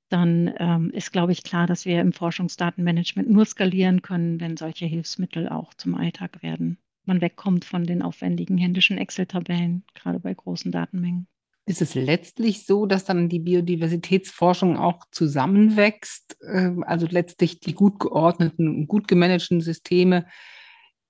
[0.08, 4.86] dann ähm, ist, glaube ich, klar, dass wir im Forschungsdatenmanagement nur skalieren können, wenn solche
[4.86, 6.78] Hilfsmittel auch zum Alltag werden.
[7.04, 11.26] Man wegkommt von den aufwendigen händischen Excel-Tabellen, gerade bei großen Datenmengen
[11.66, 17.98] ist es letztlich so, dass dann die Biodiversitätsforschung auch zusammenwächst, ähm, also letztlich die gut
[17.98, 20.26] geordneten und gut gemanagten Systeme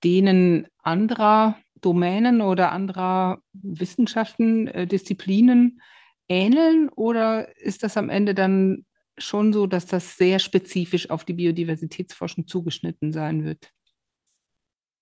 [0.03, 5.81] denen anderer Domänen oder anderer Wissenschaften, äh, Disziplinen
[6.27, 6.89] ähneln?
[6.89, 8.85] Oder ist das am Ende dann
[9.17, 13.71] schon so, dass das sehr spezifisch auf die Biodiversitätsforschung zugeschnitten sein wird?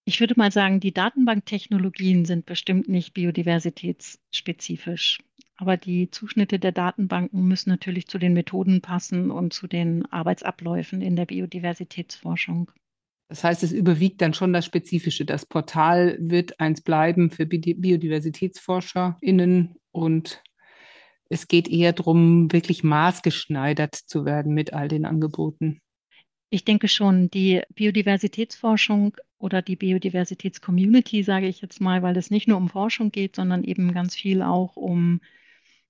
[0.05, 5.19] Ich würde mal sagen, die Datenbanktechnologien sind bestimmt nicht biodiversitätsspezifisch.
[5.57, 11.01] Aber die Zuschnitte der Datenbanken müssen natürlich zu den Methoden passen und zu den Arbeitsabläufen
[11.01, 12.71] in der Biodiversitätsforschung.
[13.29, 15.25] Das heißt, es überwiegt dann schon das Spezifische.
[15.25, 20.41] Das Portal wird eins bleiben für BiodiversitätsforscherInnen und
[21.29, 25.81] es geht eher darum, wirklich maßgeschneidert zu werden mit all den Angeboten.
[26.51, 32.47] Ich denke schon, die Biodiversitätsforschung oder die Biodiversitätscommunity, sage ich jetzt mal, weil es nicht
[32.47, 35.21] nur um Forschung geht, sondern eben ganz viel auch um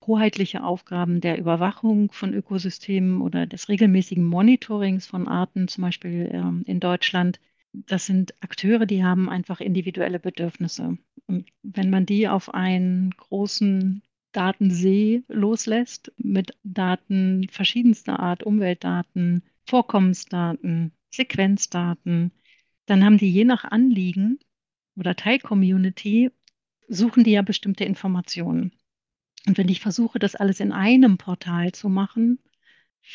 [0.07, 6.63] hoheitliche Aufgaben der Überwachung von Ökosystemen oder des regelmäßigen Monitorings von Arten, zum Beispiel ähm,
[6.65, 7.39] in Deutschland.
[7.73, 10.97] Das sind Akteure, die haben einfach individuelle Bedürfnisse.
[11.27, 20.91] Und wenn man die auf einen großen Datensee loslässt, mit Daten verschiedenster Art, Umweltdaten, Vorkommensdaten,
[21.11, 22.31] Sequenzdaten,
[22.85, 24.39] dann haben die je nach Anliegen
[24.97, 26.31] oder Teilcommunity,
[26.87, 28.73] suchen die ja bestimmte Informationen.
[29.47, 32.39] Und wenn ich versuche, das alles in einem Portal zu machen,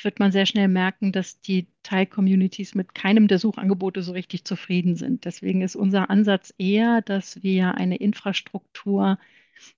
[0.02, 4.96] wird man sehr schnell merken, dass die Teil-Communities mit keinem der Suchangebote so richtig zufrieden
[4.96, 5.24] sind.
[5.24, 9.18] Deswegen ist unser Ansatz eher, dass wir eine Infrastruktur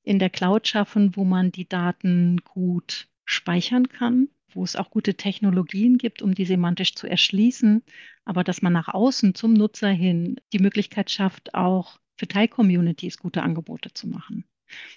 [0.03, 5.15] in der Cloud schaffen, wo man die Daten gut speichern kann, wo es auch gute
[5.15, 7.83] Technologien gibt, um die semantisch zu erschließen,
[8.25, 13.43] aber dass man nach außen zum Nutzer hin die Möglichkeit schafft, auch für Teil-Communities gute
[13.43, 14.45] Angebote zu machen.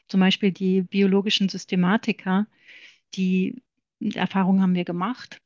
[0.08, 2.48] Zum Beispiel die biologischen Systematiker,
[3.16, 3.62] die
[4.14, 5.38] Erfahrung haben wir gemacht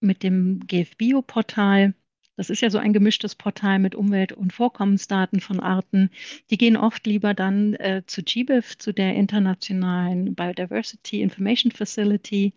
[0.00, 1.94] mit dem GFBio-Portal.
[2.36, 6.10] Das ist ja so ein gemischtes Portal mit Umwelt- und Vorkommensdaten von Arten.
[6.50, 12.54] Die gehen oft lieber dann äh, zu GBIF, zu der internationalen Biodiversity Information Facility,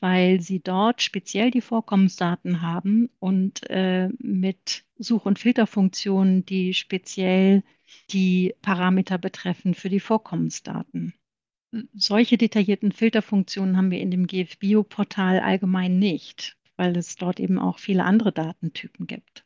[0.00, 7.62] weil sie dort speziell die Vorkommensdaten haben und äh, mit Such- und Filterfunktionen, die speziell
[8.10, 11.14] die Parameter betreffen für die Vorkommensdaten.
[11.94, 17.78] Solche detaillierten Filterfunktionen haben wir in dem GFBio-Portal allgemein nicht, weil es dort eben auch
[17.78, 19.44] viele andere Datentypen gibt.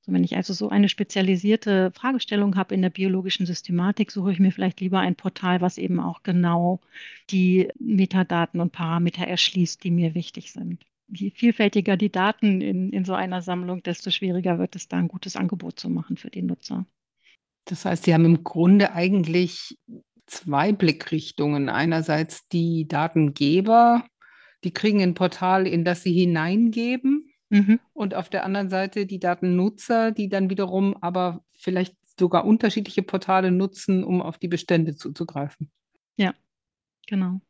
[0.00, 4.38] So, wenn ich also so eine spezialisierte Fragestellung habe in der biologischen Systematik, suche ich
[4.38, 6.80] mir vielleicht lieber ein Portal, was eben auch genau
[7.30, 10.84] die Metadaten und Parameter erschließt, die mir wichtig sind.
[11.08, 15.08] Je vielfältiger die Daten in, in so einer Sammlung, desto schwieriger wird es da ein
[15.08, 16.86] gutes Angebot zu machen für die Nutzer.
[17.64, 19.76] Das heißt, Sie haben im Grunde eigentlich
[20.26, 21.68] zwei Blickrichtungen.
[21.68, 24.04] Einerseits die Datengeber,
[24.64, 27.30] die kriegen ein Portal, in das sie hineingeben.
[27.50, 27.80] Mhm.
[27.92, 33.50] Und auf der anderen Seite die Datennutzer, die dann wiederum aber vielleicht sogar unterschiedliche Portale
[33.50, 35.70] nutzen, um auf die Bestände zuzugreifen.
[36.16, 36.34] Ja,
[37.06, 37.40] genau.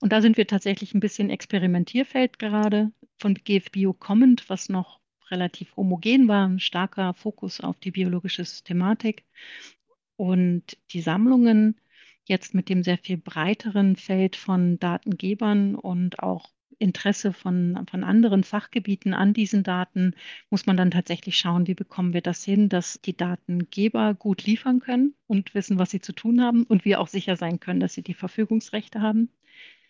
[0.00, 5.76] Und da sind wir tatsächlich ein bisschen Experimentierfeld gerade von GFBio kommend, was noch relativ
[5.76, 9.24] homogen war, ein starker Fokus auf die biologische Systematik.
[10.16, 11.80] Und die Sammlungen
[12.26, 18.44] jetzt mit dem sehr viel breiteren Feld von Datengebern und auch Interesse von, von anderen
[18.44, 20.14] Fachgebieten an diesen Daten,
[20.50, 24.80] muss man dann tatsächlich schauen, wie bekommen wir das hin, dass die Datengeber gut liefern
[24.80, 27.94] können und wissen, was sie zu tun haben und wir auch sicher sein können, dass
[27.94, 29.30] sie die Verfügungsrechte haben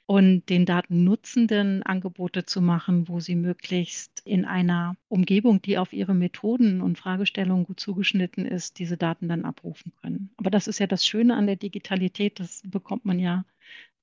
[0.07, 6.14] und den Datennutzenden Angebote zu machen, wo sie möglichst in einer Umgebung, die auf ihre
[6.14, 10.31] Methoden und Fragestellungen gut zugeschnitten ist, diese Daten dann abrufen können.
[10.37, 13.45] Aber das ist ja das Schöne an der Digitalität, das bekommt man ja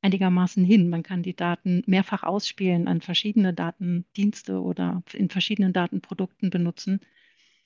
[0.02, 0.90] einigermaßen hin.
[0.90, 7.02] Man kann die Daten mehrfach ausspielen, an verschiedene Datendienste oder in verschiedenen Datenprodukten benutzen.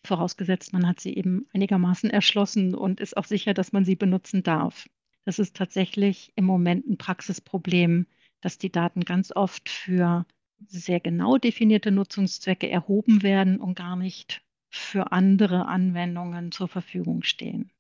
[0.03, 4.43] vorausgesetzt man hat sie eben einigermaßen erschlossen und ist auch sicher, dass man sie benutzen
[4.43, 4.87] darf.
[5.25, 8.05] Das ist tatsächlich im Moment ein Praxisproblem,
[8.41, 10.25] dass die Daten ganz oft für
[10.67, 17.71] sehr genau definierte Nutzungszwecke erhoben werden und gar nicht für andere Anwendungen zur Verfügung stehen.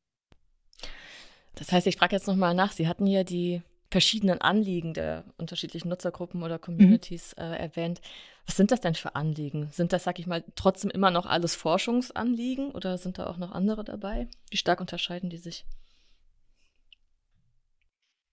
[1.55, 2.71] Das heißt, ich frage jetzt nochmal nach.
[2.71, 7.43] Sie hatten ja die verschiedenen Anliegen der unterschiedlichen Nutzergruppen oder Communities mhm.
[7.43, 8.01] äh, erwähnt.
[8.45, 9.69] Was sind das denn für Anliegen?
[9.71, 13.51] Sind das, sag ich mal, trotzdem immer noch alles Forschungsanliegen oder sind da auch noch
[13.51, 14.27] andere dabei?
[14.49, 15.65] Wie stark unterscheiden die sich?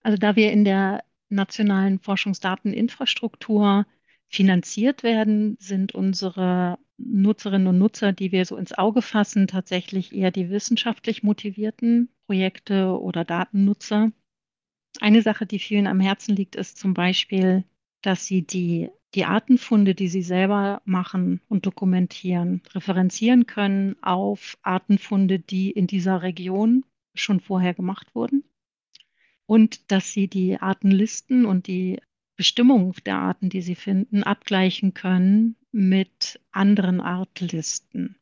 [0.03, 3.87] Also da wir in der nationalen Forschungsdateninfrastruktur
[4.29, 10.31] finanziert werden, sind unsere Nutzerinnen und Nutzer, die wir so ins Auge fassen, tatsächlich eher
[10.31, 14.12] die wissenschaftlich motivierten Projekte oder Datennutzer.
[15.01, 17.64] Eine Sache, die vielen am Herzen liegt, ist zum Beispiel,
[18.03, 25.38] dass sie die, die Artenfunde, die sie selber machen und dokumentieren, referenzieren können auf Artenfunde,
[25.38, 28.45] die in dieser Region schon vorher gemacht wurden.
[29.53, 32.01] Und dass sie die Artenlisten und die
[32.38, 38.17] Bestimmung der Arten, die sie finden, abgleichen können mit anderen Artlisten.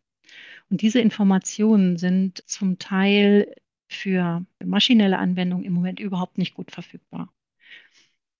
[0.70, 3.54] Und diese Informationen sind zum Teil
[3.86, 7.32] für maschinelle Anwendungen im Moment überhaupt nicht gut verfügbar.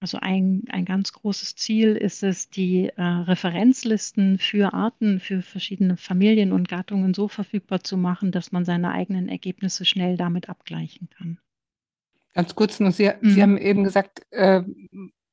[0.01, 5.97] Also ein, ein ganz großes Ziel ist es, die äh, Referenzlisten für Arten, für verschiedene
[5.97, 11.09] Familien und Gattungen so verfügbar zu machen, dass man seine eigenen Ergebnisse schnell damit abgleichen
[11.11, 11.39] kann.
[12.35, 13.31] Ganz kurz noch, Sie, mhm.
[13.31, 14.63] Sie haben eben gesagt, äh,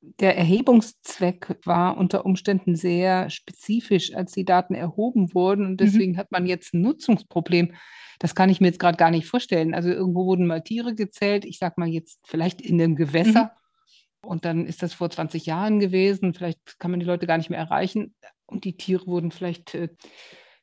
[0.00, 5.64] der Erhebungszweck war unter Umständen sehr spezifisch, als die Daten erhoben wurden.
[5.64, 5.76] Und mhm.
[5.76, 6.16] deswegen mhm.
[6.18, 7.74] hat man jetzt ein Nutzungsproblem.
[8.18, 9.74] Das kann ich mir jetzt gerade gar nicht vorstellen.
[9.74, 13.44] Also irgendwo wurden mal Tiere gezählt, ich sage mal jetzt vielleicht in einem Gewässer.
[13.44, 14.28] Mhm.
[14.28, 16.34] Und dann ist das vor 20 Jahren gewesen.
[16.34, 18.14] Vielleicht kann man die Leute gar nicht mehr erreichen.
[18.46, 19.88] Und die Tiere wurden vielleicht äh,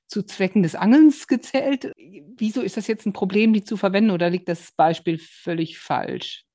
[0.07, 1.91] zu Zwecken des Angelns gezählt.
[2.37, 6.45] Wieso ist das jetzt ein Problem, die zu verwenden oder liegt das Beispiel völlig falsch?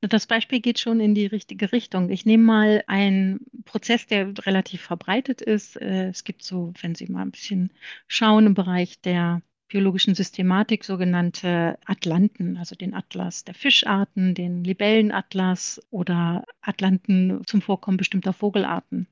[0.00, 2.10] Das Beispiel geht schon in die richtige Richtung.
[2.10, 5.76] Ich nehme mal einen Prozess, der relativ verbreitet ist.
[5.76, 7.72] Äh, es gibt so, wenn Sie mal ein bisschen
[8.06, 15.80] schauen, im Bereich der biologischen Systematik sogenannte Atlanten, also den Atlas der Fischarten, den Libellenatlas
[15.90, 19.06] oder Atlanten zum Vorkommen bestimmter Vogelarten.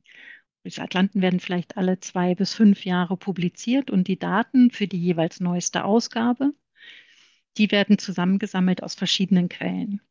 [0.69, 4.99] Diese Atlanten werden vielleicht alle zwei bis fünf Jahre publiziert und die Daten für die
[4.99, 6.53] jeweils neueste Ausgabe,
[7.57, 10.03] die werden zusammengesammelt aus verschiedenen Quellen.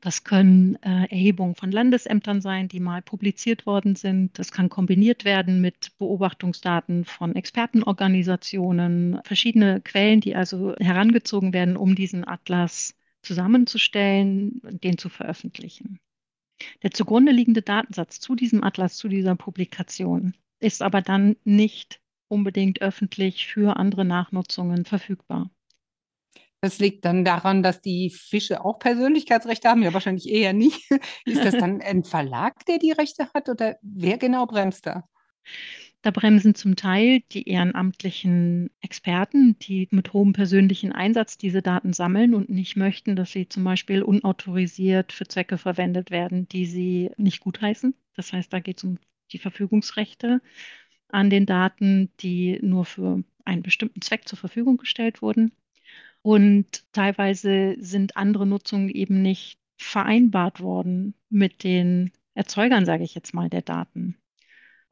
[0.00, 4.36] Das können äh, Erhebungen von Landesämtern sein, die mal publiziert worden sind.
[4.36, 11.94] Das kann kombiniert werden mit Beobachtungsdaten von Expertenorganisationen, verschiedene Quellen, die also herangezogen werden, um
[11.94, 16.00] diesen Atlas zusammenzustellen und den zu veröffentlichen.
[16.82, 22.80] Der zugrunde liegende Datensatz zu diesem Atlas, zu dieser Publikation, ist aber dann nicht unbedingt
[22.80, 25.50] öffentlich für andere Nachnutzungen verfügbar.
[26.62, 30.90] Das liegt dann daran, dass die Fische auch Persönlichkeitsrechte haben, ja wahrscheinlich eher nicht.
[31.24, 35.08] Ist das dann ein Verlag, der die Rechte hat oder wer genau bremst da?
[36.02, 42.34] Da bremsen zum Teil die ehrenamtlichen Experten, die mit hohem persönlichen Einsatz diese Daten sammeln
[42.34, 47.40] und nicht möchten, dass sie zum Beispiel unautorisiert für Zwecke verwendet werden, die sie nicht
[47.40, 47.94] gutheißen.
[48.16, 48.98] Das heißt, da geht es um
[49.32, 50.40] die Verfügungsrechte
[51.08, 55.52] an den Daten, die nur für einen bestimmten Zweck zur Verfügung gestellt wurden.
[56.22, 63.34] Und teilweise sind andere Nutzungen eben nicht vereinbart worden mit den Erzeugern, sage ich jetzt
[63.34, 64.16] mal, der Daten.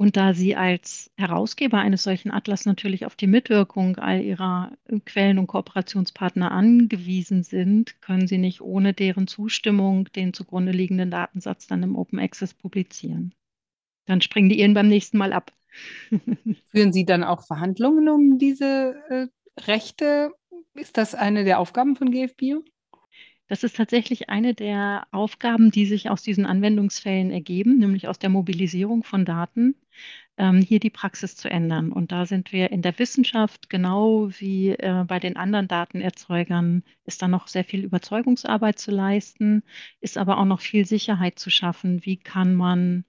[0.00, 4.70] Und da Sie als Herausgeber eines solchen Atlas natürlich auf die Mitwirkung all Ihrer
[5.04, 11.66] Quellen- und Kooperationspartner angewiesen sind, können Sie nicht ohne deren Zustimmung den zugrunde liegenden Datensatz
[11.66, 13.34] dann im Open Access publizieren.
[14.06, 15.52] Dann springen die Ihren beim nächsten Mal ab.
[16.70, 19.26] Führen Sie dann auch Verhandlungen um diese äh,
[19.62, 20.32] Rechte
[20.74, 22.62] ist das eine der Aufgaben von GFBio?
[23.48, 28.28] Das ist tatsächlich eine der Aufgaben, die sich aus diesen Anwendungsfällen ergeben, nämlich aus der
[28.28, 29.74] Mobilisierung von Daten,
[30.36, 31.90] ähm, hier die Praxis zu ändern.
[31.90, 37.22] Und da sind wir in der Wissenschaft, genau wie äh, bei den anderen Datenerzeugern, ist
[37.22, 39.62] da noch sehr viel Überzeugungsarbeit zu leisten,
[40.00, 42.04] ist aber auch noch viel Sicherheit zu schaffen.
[42.04, 43.04] Wie kann man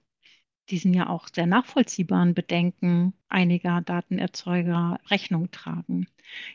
[0.70, 6.06] diesen ja auch sehr nachvollziehbaren Bedenken einiger Datenerzeuger Rechnung tragen.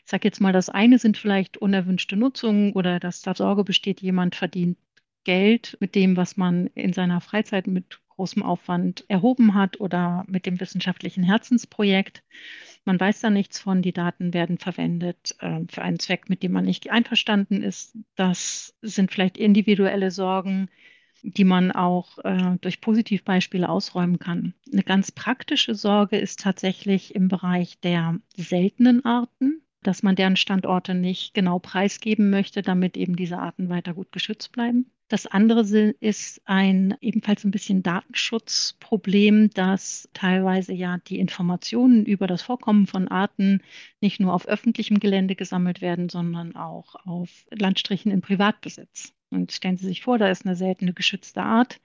[0.04, 4.00] Ich sage jetzt mal, das eine sind vielleicht unerwünschte Nutzungen oder dass da Sorge besteht,
[4.00, 4.78] jemand verdient
[5.24, 10.46] Geld mit dem, was man in seiner Freizeit mit großem Aufwand erhoben hat oder mit
[10.46, 12.22] dem wissenschaftlichen Herzensprojekt.
[12.84, 16.52] Man weiß da nichts von, die Daten werden verwendet äh, für einen Zweck, mit dem
[16.52, 17.96] man nicht einverstanden ist.
[18.14, 20.68] Das sind vielleicht individuelle Sorgen,
[21.22, 24.54] die man auch äh, durch Positivbeispiele ausräumen kann.
[24.72, 29.62] Eine ganz praktische Sorge ist tatsächlich im Bereich der seltenen Arten.
[29.82, 34.50] dass man deren Standorte nicht genau preisgeben möchte, damit eben diese Arten weiter gut geschützt
[34.50, 34.90] bleiben.
[35.08, 35.60] Das andere
[36.00, 43.06] ist ein ebenfalls ein bisschen Datenschutzproblem, dass teilweise ja die Informationen über das Vorkommen von
[43.06, 43.62] Arten
[44.00, 49.12] nicht nur auf öffentlichem Gelände gesammelt werden, sondern auch auf Landstrichen in Privatbesitz.
[49.30, 51.80] Und stellen Sie sich vor, da ist eine seltene geschützte Art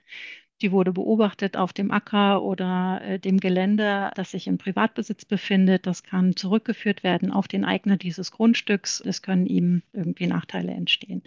[0.62, 5.86] die wurde beobachtet auf dem Acker oder äh, dem Gelände, das sich in Privatbesitz befindet.
[5.86, 9.00] Das kann zurückgeführt werden auf den Eigner dieses Grundstücks.
[9.00, 11.22] Es können ihm irgendwie Nachteile entstehen.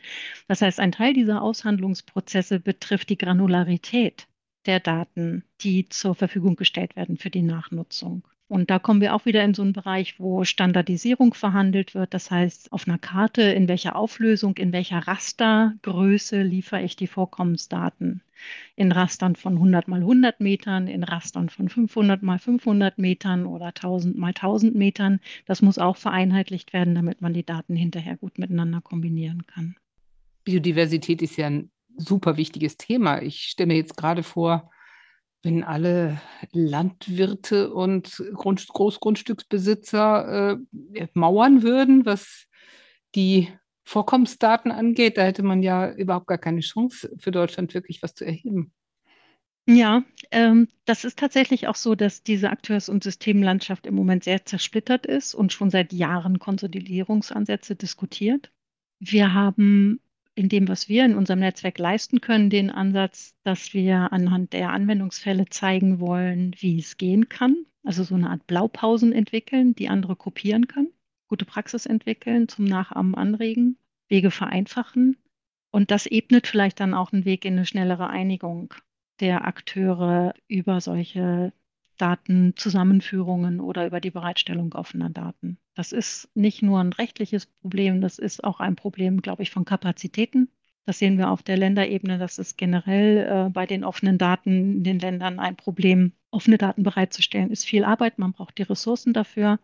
[0.48, 4.28] Das heißt, ein Teil dieser Aushandlungsprozesse betrifft die Granularität
[4.66, 8.26] der Daten, die zur Verfügung gestellt werden für die Nachnutzung.
[8.48, 12.14] Und da kommen wir auch wieder in so einen Bereich, wo Standardisierung verhandelt wird.
[12.14, 18.22] Das heißt, auf einer Karte, in welcher Auflösung, in welcher Rastergröße liefere ich die Vorkommensdaten.
[18.76, 23.68] In Rastern von 100 mal 100 Metern, in Rastern von 500 mal 500 Metern oder
[23.68, 25.22] 1000 mal 1000 Metern.
[25.48, 29.76] Das muss auch vereinheitlicht werden, damit man die Daten hinterher gut miteinander kombinieren kann.
[30.44, 33.24] Biodiversität ist ja ein super wichtiges Thema.
[33.24, 34.70] Ich stelle mir jetzt gerade vor,
[35.46, 36.20] wenn alle
[36.52, 40.58] Landwirte und Grund, Großgrundstücksbesitzer
[40.94, 42.48] äh, mauern würden, was
[43.14, 43.50] die
[43.84, 48.26] Vorkommensdaten angeht, da hätte man ja überhaupt gar keine Chance für Deutschland wirklich was zu
[48.26, 48.74] erheben.
[49.68, 54.46] Ja, ähm, das ist tatsächlich auch so, dass diese Akteurs- und Systemlandschaft im Moment sehr
[54.46, 58.52] zersplittert ist und schon seit Jahren Konsolidierungsansätze diskutiert.
[59.00, 60.00] Wir haben
[60.36, 64.72] in dem, was wir in unserem Netzwerk leisten können, den Ansatz, dass wir anhand der
[64.72, 67.66] Anwendungsfälle zeigen wollen, wie es gehen kann.
[67.84, 70.92] Also so eine Art Blaupausen entwickeln, die andere kopieren können,
[71.28, 73.78] gute Praxis entwickeln, zum Nachahmen anregen,
[74.10, 75.18] Wege vereinfachen.
[75.72, 78.74] Und das ebnet vielleicht dann auch einen Weg in eine schnellere Einigung
[79.20, 81.54] der Akteure über solche
[81.98, 85.58] Datenzusammenführungen oder über die Bereitstellung offener Daten.
[85.76, 89.66] Das ist nicht nur ein rechtliches Problem, das ist auch ein Problem, glaube ich, von
[89.66, 90.50] Kapazitäten.
[90.86, 92.20] Das sehen wir auf der Länderebene.
[92.20, 96.14] Das ist generell äh, bei den offenen Daten in den Ländern ein Problem.
[96.30, 98.20] Offene Daten bereitzustellen ist viel Arbeit.
[98.20, 99.60] Man braucht die Ressourcen dafür.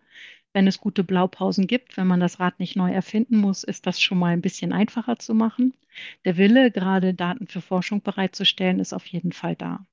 [0.53, 4.01] Wenn es gute Blaupausen gibt, wenn man das Rad nicht neu erfinden muss, ist das
[4.01, 5.73] schon mal ein bisschen einfacher zu machen.
[6.25, 9.85] Der Wille, gerade Daten für Forschung bereitzustellen, ist auf jeden Fall da.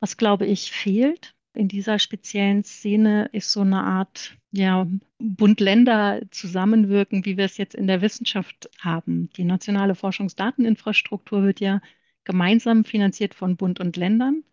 [0.00, 4.86] Was, glaube ich, fehlt, in dieser speziellen Szene ist so eine Art ja,
[5.18, 9.30] Bund-Länder zusammenwirken, wie wir es jetzt in der Wissenschaft haben.
[9.36, 11.80] Die nationale Forschungsdateninfrastruktur wird ja
[12.24, 14.44] gemeinsam finanziert von Bund und Ländern,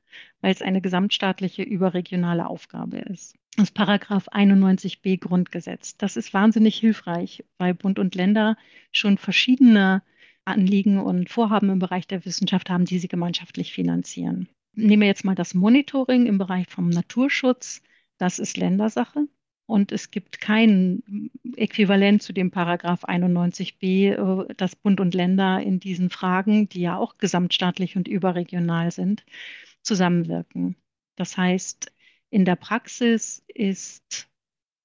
[0.41, 3.35] weil es eine gesamtstaatliche überregionale Aufgabe ist.
[3.57, 5.97] Das Paragraph 91b Grundgesetz.
[5.97, 8.57] Das ist wahnsinnig hilfreich, weil Bund und Länder
[8.91, 10.01] schon verschiedene
[10.45, 14.49] Anliegen und Vorhaben im Bereich der Wissenschaft haben, die sie gemeinschaftlich finanzieren.
[14.75, 17.81] Nehmen wir jetzt mal das Monitoring im Bereich vom Naturschutz.
[18.17, 19.27] Das ist Ländersache.
[19.65, 24.11] Und es gibt kein Äquivalent zu dem Paragraph 91b,
[24.49, 29.25] äh, dass Bund und Länder in diesen Fragen, die ja auch gesamtstaatlich und überregional sind,
[29.81, 30.75] zusammenwirken.
[31.15, 31.93] Das heißt,
[32.29, 34.27] in der Praxis ist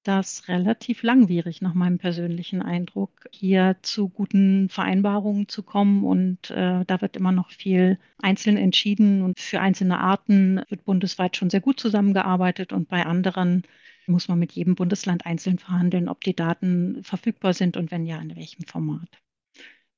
[0.09, 6.03] das relativ langwierig, nach meinem persönlichen Eindruck, hier zu guten Vereinbarungen zu kommen.
[6.03, 9.23] Und äh, da wird immer noch viel einzeln entschieden.
[9.23, 12.73] Und für einzelne Arten wird bundesweit schon sehr gut zusammengearbeitet.
[12.73, 13.63] Und bei anderen
[14.07, 18.19] muss man mit jedem Bundesland einzeln verhandeln, ob die Daten verfügbar sind und wenn ja,
[18.19, 19.21] in welchem Format.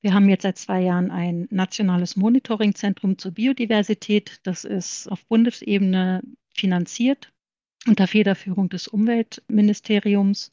[0.03, 4.41] Wir haben jetzt seit zwei Jahren ein nationales Monitoringzentrum zur Biodiversität.
[4.43, 7.33] Das ist auf Bundesebene finanziert
[7.87, 10.51] unter Federführung des Umweltministeriums.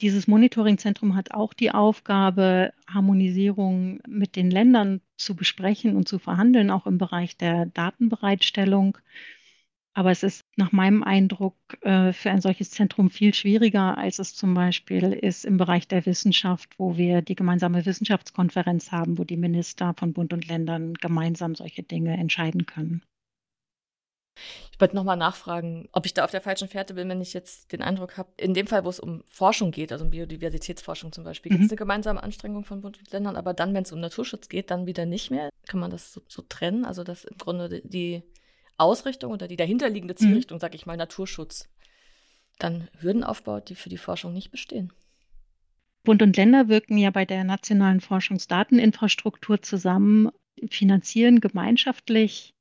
[0.00, 6.70] Dieses Monitoringzentrum hat auch die Aufgabe, Harmonisierung mit den Ländern zu besprechen und zu verhandeln,
[6.70, 8.98] auch im Bereich der Datenbereitstellung.
[9.94, 14.34] Aber es ist nach meinem Eindruck äh, für ein solches Zentrum viel schwieriger, als es
[14.34, 19.36] zum Beispiel ist im Bereich der Wissenschaft, wo wir die gemeinsame Wissenschaftskonferenz haben, wo die
[19.36, 23.02] Minister von Bund und Ländern gemeinsam solche Dinge entscheiden können.
[24.72, 27.72] Ich wollte nochmal nachfragen, ob ich da auf der falschen Fährte bin, wenn ich jetzt
[27.72, 31.24] den Eindruck habe, in dem Fall, wo es um Forschung geht, also um Biodiversitätsforschung zum
[31.24, 31.56] Beispiel, mhm.
[31.56, 34.48] gibt es eine gemeinsame Anstrengung von Bund und Ländern, aber dann, wenn es um Naturschutz
[34.48, 35.50] geht, dann wieder nicht mehr.
[35.66, 36.84] Kann man das so, so trennen?
[36.84, 38.22] Also, dass im Grunde die
[38.78, 40.18] Ausrichtung oder die dahinterliegende mhm.
[40.18, 40.60] Zielrichtung, mhm.
[40.60, 41.68] sage ich mal, Naturschutz,
[42.58, 44.92] dann Hürden aufbaut, die für die Forschung nicht bestehen.
[46.04, 50.30] Bund und Länder wirken ja bei der nationalen Forschungsdateninfrastruktur zusammen,
[50.68, 52.54] finanzieren gemeinschaftlich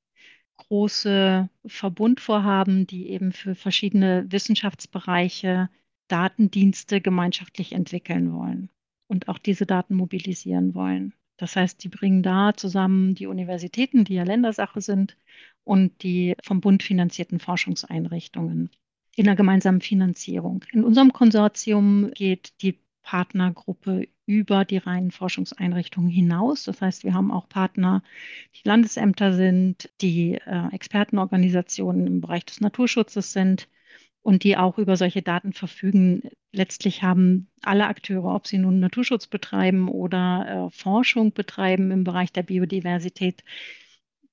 [0.67, 5.69] große Verbundvorhaben, die eben für verschiedene Wissenschaftsbereiche
[6.07, 8.69] Datendienste gemeinschaftlich entwickeln wollen
[9.07, 11.13] und auch diese Daten mobilisieren wollen.
[11.37, 15.17] Das heißt, die bringen da zusammen die Universitäten, die ja Ländersache sind,
[15.63, 18.69] und die vom Bund finanzierten Forschungseinrichtungen
[19.15, 20.65] in einer gemeinsamen Finanzierung.
[20.71, 26.63] In unserem Konsortium geht die Partnergruppe über die reinen Forschungseinrichtungen hinaus.
[26.63, 28.03] Das heißt, wir haben auch Partner,
[28.55, 33.67] die Landesämter sind, die äh, Expertenorganisationen im Bereich des Naturschutzes sind
[34.21, 36.29] und die auch über solche Daten verfügen.
[36.51, 42.31] Letztlich haben alle Akteure, ob sie nun Naturschutz betreiben oder äh, Forschung betreiben im Bereich
[42.31, 43.43] der Biodiversität,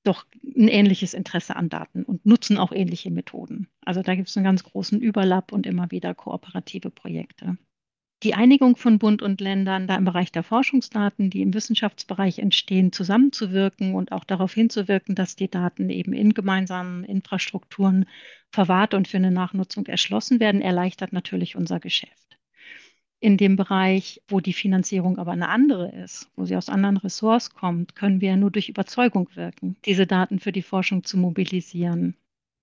[0.05, 3.69] doch ein ähnliches Interesse an Daten und nutzen auch ähnliche Methoden.
[3.85, 7.59] Also da gibt es einen ganz großen Überlapp und immer wieder kooperative Projekte.
[8.25, 12.91] Die Einigung von Bund und Ländern, da im Bereich der Forschungsdaten, die im Wissenschaftsbereich entstehen,
[12.91, 18.07] zusammenzuwirken und auch darauf hinzuwirken, dass die Daten eben in gemeinsamen Infrastrukturen
[18.51, 22.39] verwahrt und für eine Nachnutzung erschlossen werden, erleichtert natürlich unser Geschäft.
[23.21, 27.51] In dem Bereich, wo die Finanzierung aber eine andere ist, wo sie aus anderen Ressorts
[27.51, 32.17] kommt, können wir nur durch Überzeugung wirken, diese Daten für die Forschung zu mobilisieren.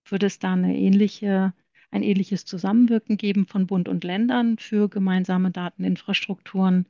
[0.05, 1.53] Würde es da eine ähnliche,
[1.95, 6.85] ein ähnliches Zusammenwirken geben von Bund und Ländern für gemeinsame Dateninfrastrukturen,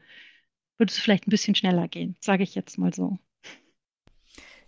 [0.77, 3.17] würde es vielleicht ein bisschen schneller gehen, sage ich jetzt mal so.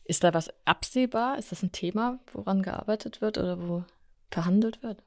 [0.05, 1.38] Ist da was absehbar?
[1.38, 3.83] Ist das ein Thema, woran gearbeitet wird oder wo
[4.31, 5.03] verhandelt wird?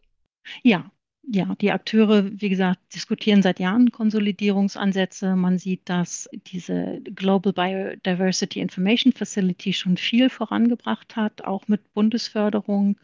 [0.63, 0.91] Ja,
[1.23, 5.37] ja, die Akteure, wie gesagt, diskutieren seit Jahren Konsolidierungsansätze.
[5.37, 12.97] Man sieht, dass diese Global Biodiversity Information Facility schon viel vorangebracht hat, auch mit Bundesförderung.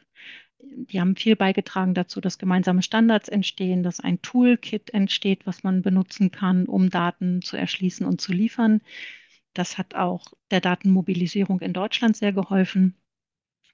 [0.78, 5.80] Die haben viel beigetragen dazu, dass gemeinsame Standards entstehen, dass ein Toolkit entsteht, was man
[5.80, 8.82] benutzen kann, um Daten zu erschließen und zu liefern.
[9.54, 12.94] Das hat auch der Datenmobilisierung in Deutschland sehr geholfen.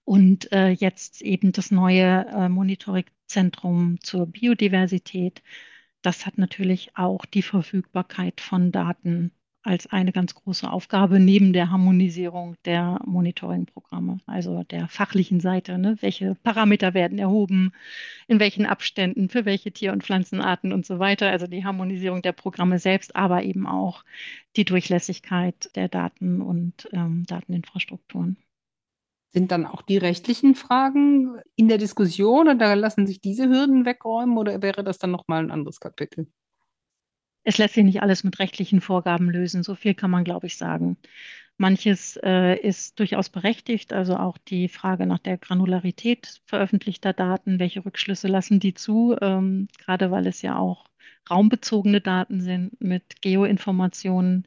[0.05, 5.43] Und äh, jetzt eben das neue äh, Monitoringzentrum zur Biodiversität.
[6.03, 9.33] Das hat natürlich auch die Verfügbarkeit von Daten
[9.63, 15.79] als eine ganz große Aufgabe neben der Harmonisierung der Monitoringprogramme, also der fachlichen Seite.
[15.79, 15.97] Ne?
[16.01, 17.73] Welche Parameter werden erhoben,
[18.27, 21.31] in welchen Abständen, für welche Tier- und Pflanzenarten und so weiter.
[21.31, 24.05] Also die Harmonisierung der Programme selbst, aber eben auch
[24.57, 28.37] die Durchlässigkeit der Daten und ähm, Dateninfrastrukturen.
[29.33, 34.37] Sind dann auch die rechtlichen Fragen in der Diskussion oder lassen sich diese Hürden wegräumen
[34.37, 36.27] oder wäre das dann nochmal ein anderes Kapitel?
[37.45, 39.63] Es lässt sich nicht alles mit rechtlichen Vorgaben lösen.
[39.63, 40.97] So viel kann man, glaube ich, sagen.
[41.59, 47.85] Manches äh, ist durchaus berechtigt, also auch die Frage nach der Granularität veröffentlichter Daten, welche
[47.85, 50.87] Rückschlüsse lassen die zu, ähm, gerade weil es ja auch
[51.31, 54.47] raumbezogene Daten sind mit Geoinformationen.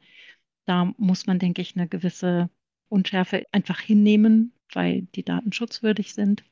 [0.66, 2.50] Da muss man, denke ich, eine gewisse
[2.88, 6.44] Unschärfe einfach hinnehmen, weil die Daten schutzwürdig sind.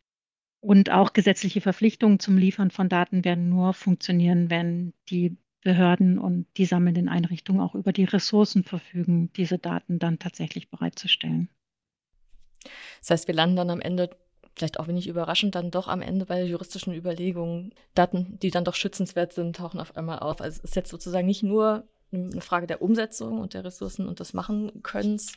[0.60, 6.46] Und auch gesetzliche Verpflichtungen zum Liefern von Daten werden nur funktionieren, wenn die Behörden und
[6.56, 11.48] die sammelnden Einrichtungen auch über die Ressourcen verfügen, diese Daten dann tatsächlich bereitzustellen.
[13.00, 14.10] Das heißt, wir landen dann am Ende,
[14.54, 18.74] vielleicht auch wenig überraschend, dann doch am Ende bei juristischen Überlegungen, Daten, die dann doch
[18.74, 20.40] schützenswert sind, tauchen auf einmal auf.
[20.40, 24.20] Also es ist jetzt sozusagen nicht nur eine Frage der Umsetzung und der Ressourcen und
[24.20, 25.32] des Machenkönnens,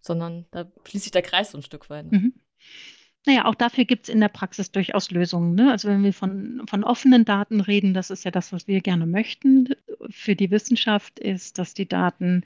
[0.00, 2.10] sondern da schließt sich der Kreis so ein Stück weit.
[2.10, 2.34] Mhm.
[3.26, 5.54] Naja, auch dafür gibt es in der Praxis durchaus Lösungen.
[5.54, 5.70] Ne?
[5.72, 9.06] Also wenn wir von, von offenen Daten reden, das ist ja das, was wir gerne
[9.06, 9.68] möchten
[10.10, 12.44] für die Wissenschaft, ist, dass die Daten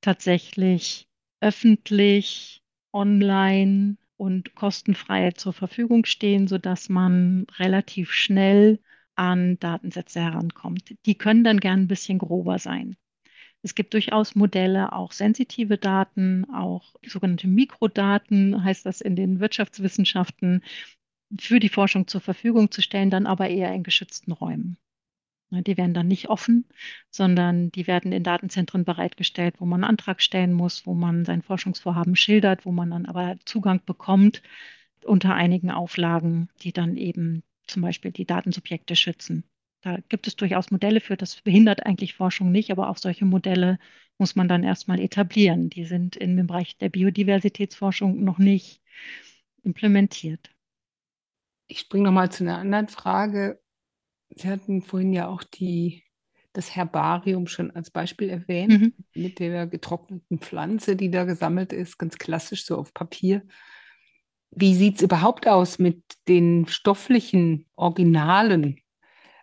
[0.00, 1.06] tatsächlich
[1.40, 2.62] öffentlich,
[2.92, 8.80] online und kostenfrei zur Verfügung stehen, sodass man relativ schnell
[9.14, 10.94] an Datensätze herankommt.
[11.06, 12.96] Die können dann gern ein bisschen grober sein.
[13.62, 20.62] Es gibt durchaus Modelle, auch sensitive Daten, auch sogenannte Mikrodaten, heißt das in den Wirtschaftswissenschaften,
[21.38, 24.76] für die Forschung zur Verfügung zu stellen, dann aber eher in geschützten Räumen.
[25.50, 26.66] Die werden dann nicht offen,
[27.10, 31.42] sondern die werden in Datenzentren bereitgestellt, wo man einen Antrag stellen muss, wo man sein
[31.42, 34.42] Forschungsvorhaben schildert, wo man dann aber Zugang bekommt
[35.04, 39.44] unter einigen Auflagen, die dann eben zum Beispiel die Datensubjekte schützen.
[39.82, 43.78] Da gibt es durchaus Modelle für, das behindert eigentlich Forschung nicht, aber auch solche Modelle
[44.16, 45.70] muss man dann erstmal etablieren.
[45.70, 48.80] Die sind im Bereich der Biodiversitätsforschung noch nicht
[49.64, 50.50] implementiert.
[51.66, 53.60] Ich springe nochmal zu einer anderen Frage.
[54.30, 56.04] Sie hatten vorhin ja auch die,
[56.52, 58.94] das Herbarium schon als Beispiel erwähnt, mhm.
[59.14, 63.42] mit der getrockneten Pflanze, die da gesammelt ist, ganz klassisch so auf Papier.
[64.50, 68.78] Wie sieht es überhaupt aus mit den stofflichen Originalen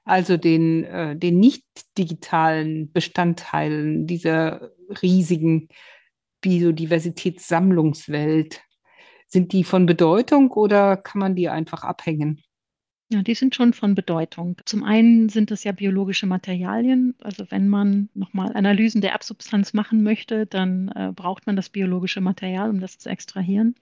[0.10, 1.64] also den, äh, den nicht
[1.98, 5.70] digitalen Bestandteilen dieser riesigen
[6.42, 8.62] Biodiversitätssammlungswelt.
[9.28, 12.42] Sind die von Bedeutung oder kann man die einfach abhängen?
[13.12, 14.62] Ja, die sind schon von Bedeutung.
[14.66, 17.16] Zum einen sind es ja biologische Materialien.
[17.20, 22.22] Also wenn man nochmal Analysen der Erbsubstanz machen möchte, dann äh, braucht man das biologische
[22.22, 23.76] Material, um das zu extrahieren.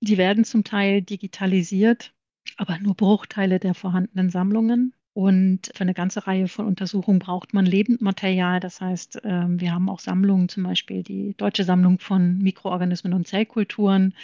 [0.00, 2.12] Die werden zum Teil digitalisiert,
[2.56, 4.94] aber nur Bruchteile der vorhandenen Sammlungen.
[5.12, 8.60] Und für eine ganze Reihe von Untersuchungen braucht man Lebendmaterial.
[8.60, 13.26] Das heißt, ähm, wir haben auch Sammlungen, zum Beispiel die Deutsche Sammlung von Mikroorganismen und
[13.26, 14.14] Zellkulturen,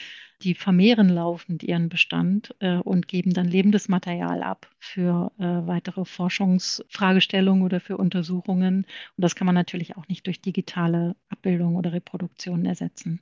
[0.42, 6.04] die vermehren laufend ihren Bestand äh, und geben dann lebendes Material ab für äh, weitere
[6.04, 8.86] Forschungsfragestellungen oder für Untersuchungen.
[9.16, 13.20] Und das kann man natürlich auch nicht durch digitale Abbildung oder Reproduktion ersetzen.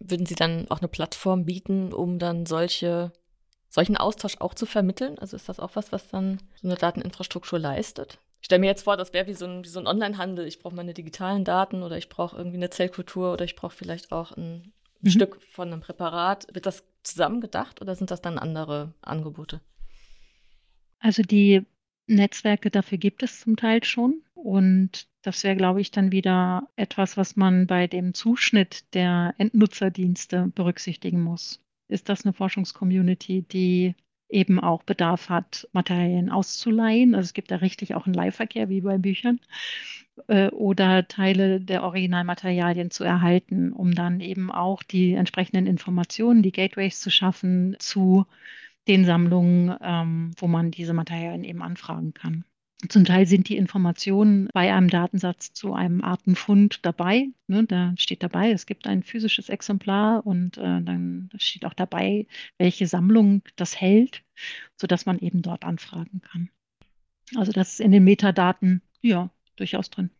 [0.00, 3.12] Würden Sie dann auch eine Plattform bieten, um dann solche
[3.68, 5.18] solchen Austausch auch zu vermitteln?
[5.18, 8.18] Also ist das auch was, was dann so eine Dateninfrastruktur leistet?
[8.40, 10.46] Ich stelle mir jetzt vor, das wäre wie so ein, so ein Online-Handel.
[10.46, 14.12] Ich brauche meine digitalen Daten oder ich brauche irgendwie eine Zellkultur oder ich brauche vielleicht
[14.12, 15.10] auch ein mhm.
[15.10, 16.46] Stück von einem Präparat.
[16.52, 19.60] Wird das zusammen gedacht oder sind das dann andere Angebote?
[21.00, 21.64] Also die
[22.06, 24.22] Netzwerke dafür gibt es zum Teil schon.
[24.34, 30.52] Und das wäre, glaube ich, dann wieder etwas, was man bei dem Zuschnitt der Endnutzerdienste
[30.54, 33.94] berücksichtigen muss ist das eine Forschungscommunity, die
[34.28, 37.14] eben auch Bedarf hat, Materialien auszuleihen.
[37.14, 39.40] Also es gibt da richtig auch einen Leihverkehr wie bei Büchern
[40.28, 46.52] äh, oder Teile der Originalmaterialien zu erhalten, um dann eben auch die entsprechenden Informationen, die
[46.52, 48.26] Gateways zu schaffen zu
[48.86, 52.44] den Sammlungen, ähm, wo man diese Materialien eben anfragen kann.
[52.86, 57.26] Zum Teil sind die Informationen bei einem Datensatz zu einem Artenfund dabei.
[57.48, 62.28] Ne, da steht dabei, es gibt ein physisches Exemplar und äh, dann steht auch dabei,
[62.56, 64.22] welche Sammlung das hält,
[64.76, 66.50] sodass man eben dort anfragen kann.
[67.34, 70.10] Also das ist in den Metadaten ja durchaus drin.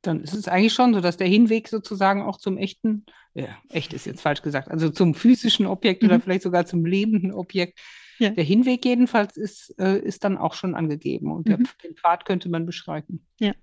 [0.00, 3.04] Dann ist es eigentlich schon so, dass der Hinweg sozusagen auch zum echten,
[3.34, 6.08] ja, echt ist jetzt falsch gesagt, also zum physischen Objekt mhm.
[6.08, 7.78] oder vielleicht sogar zum lebenden Objekt
[8.18, 8.30] ja.
[8.30, 11.50] Der Hinweg jedenfalls ist, äh, ist dann auch schon angegeben und mhm.
[11.50, 13.26] der, den Pfad könnte man beschreiten.
[13.38, 13.54] Ja.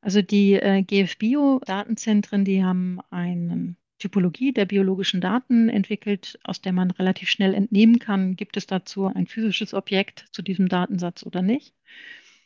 [0.00, 6.90] Also die äh, GFBio-Datenzentren, die haben eine Typologie der biologischen Daten entwickelt, aus der man
[6.90, 11.74] relativ schnell entnehmen kann, gibt es dazu ein physisches Objekt zu diesem Datensatz oder nicht.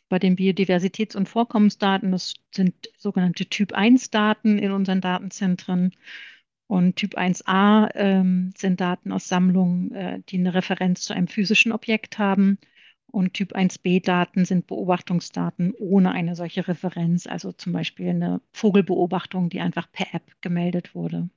[0.07, 5.91] Bei den Biodiversitäts- und Vorkommensdaten, das sind sogenannte Typ-1-Daten in unseren Datenzentren.
[6.69, 11.71] Und Typ 1a ähm, sind Daten aus Sammlungen, äh, die eine Referenz zu einem physischen
[11.71, 12.59] Objekt haben.
[13.07, 19.61] Und Typ 1b-Daten sind Beobachtungsdaten ohne eine solche Referenz, also zum Beispiel eine Vogelbeobachtung, die
[19.61, 21.31] einfach per App gemeldet wurde.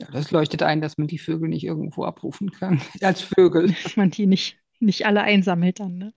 [0.00, 3.74] Ja, das leuchtet ein, dass man die Vögel nicht irgendwo abrufen kann, als Vögel.
[3.82, 5.98] Dass man die nicht, nicht alle einsammelt dann.
[5.98, 6.14] Ne?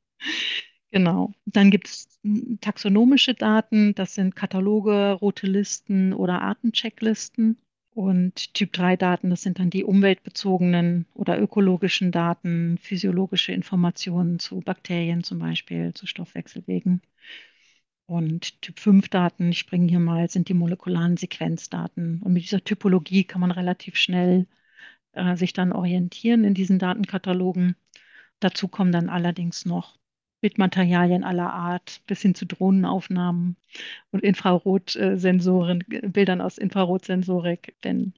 [0.91, 1.33] Genau.
[1.43, 2.21] Dann gibt es
[2.61, 7.57] taxonomische Daten, das sind Kataloge, rote Listen oder Artenchecklisten.
[7.93, 15.39] Und Typ-3-Daten, das sind dann die umweltbezogenen oder ökologischen Daten, physiologische Informationen zu Bakterien zum
[15.39, 17.01] Beispiel, zu Stoffwechselwegen.
[18.05, 22.21] Und Typ-5-Daten, ich springe hier mal, sind die molekularen Sequenzdaten.
[22.21, 24.47] Und mit dieser Typologie kann man relativ schnell
[25.13, 27.75] äh, sich dann orientieren in diesen Datenkatalogen.
[28.39, 29.97] Dazu kommen dann allerdings noch
[30.41, 33.55] Bildmaterialien aller Art bis hin zu Drohnenaufnahmen
[34.11, 38.13] und Infrarotsensoren, Bildern aus Infrarotsensorik, denn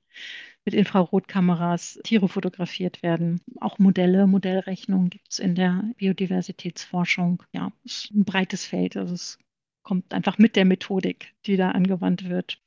[0.65, 3.41] mit Infrarotkameras Tiere fotografiert werden.
[3.59, 7.43] Auch Modelle, Modellrechnungen gibt es in der Biodiversitätsforschung.
[7.51, 8.95] Ja, es ist ein breites Feld.
[8.95, 9.38] Also es
[9.84, 12.59] kommt einfach mit der Methodik, die da angewandt wird.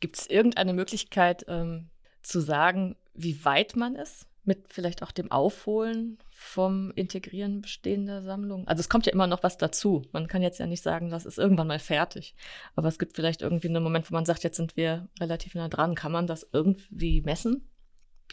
[0.00, 1.88] Gibt es irgendeine Möglichkeit ähm,
[2.20, 8.66] zu sagen, wie weit man ist mit vielleicht auch dem Aufholen vom Integrieren bestehender Sammlungen?
[8.66, 10.02] Also es kommt ja immer noch was dazu.
[10.12, 12.34] Man kann jetzt ja nicht sagen, das ist irgendwann mal fertig.
[12.74, 15.68] Aber es gibt vielleicht irgendwie einen Moment, wo man sagt, jetzt sind wir relativ nah
[15.68, 15.94] dran.
[15.94, 17.68] Kann man das irgendwie messen,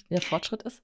[0.09, 0.81] wie der Fortschritt ist?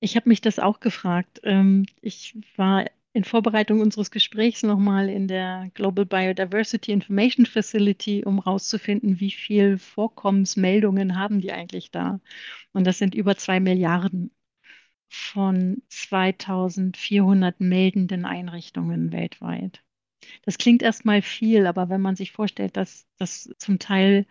[0.00, 1.40] Ich habe mich das auch gefragt.
[1.44, 8.44] Ähm, ich war in Vorbereitung unseres Gesprächs nochmal in der Global Biodiversity Information Facility, um
[8.44, 12.20] herauszufinden, wie viel Vorkommensmeldungen haben die eigentlich da.
[12.72, 14.30] Und das sind über zwei Milliarden
[15.10, 19.82] von 2400 meldenden Einrichtungen weltweit.
[20.42, 24.26] Das klingt erstmal viel, aber wenn man sich vorstellt, dass das zum Teil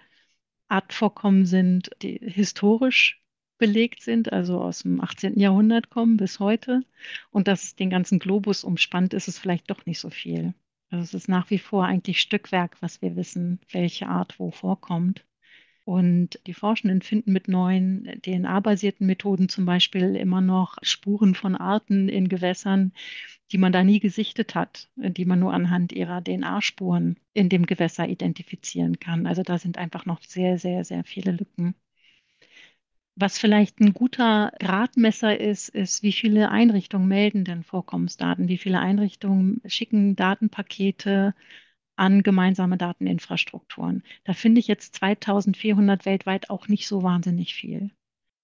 [0.69, 3.21] Artvorkommen sind, die historisch
[3.57, 5.37] belegt sind, also aus dem 18.
[5.39, 6.83] Jahrhundert kommen bis heute
[7.31, 10.53] und das den ganzen Globus umspannt, ist es vielleicht doch nicht so viel.
[10.91, 15.25] Also es ist nach wie vor eigentlich Stückwerk, was wir wissen, welche Art wo vorkommt.
[15.85, 22.09] Und die Forschenden finden mit neuen DNA-basierten Methoden zum Beispiel immer noch Spuren von Arten
[22.09, 22.93] in Gewässern,
[23.51, 28.07] die man da nie gesichtet hat, die man nur anhand ihrer DNA-Spuren in dem Gewässer
[28.07, 29.25] identifizieren kann.
[29.25, 31.73] Also da sind einfach noch sehr, sehr, sehr viele Lücken.
[33.15, 38.79] Was vielleicht ein guter Gradmesser ist, ist, wie viele Einrichtungen melden denn Vorkommensdaten, wie viele
[38.79, 41.33] Einrichtungen schicken Datenpakete
[41.99, 44.03] an gemeinsame Dateninfrastrukturen.
[44.23, 47.91] Da finde ich jetzt 2400 weltweit auch nicht so wahnsinnig viel.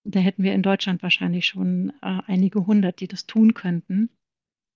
[0.04, 4.10] Da hätten wir in Deutschland wahrscheinlich schon äh, einige hundert, die das tun könnten.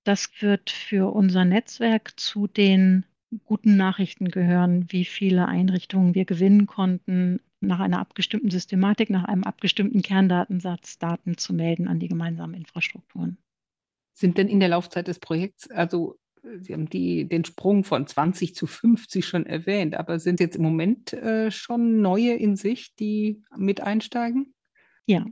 [0.05, 3.05] Das wird für unser Netzwerk zu den
[3.43, 9.43] guten Nachrichten gehören, wie viele Einrichtungen wir gewinnen konnten, nach einer abgestimmten Systematik, nach einem
[9.43, 13.38] abgestimmten Kerndatensatz Daten zu melden an die gemeinsamen Infrastrukturen.
[14.13, 16.17] Sind denn in der Laufzeit des Projekts, also
[16.59, 20.63] Sie haben die, den Sprung von 20 zu 50 schon erwähnt, aber sind jetzt im
[20.63, 24.53] Moment äh, schon neue in Sicht, die mit einsteigen?
[25.05, 25.25] Ja,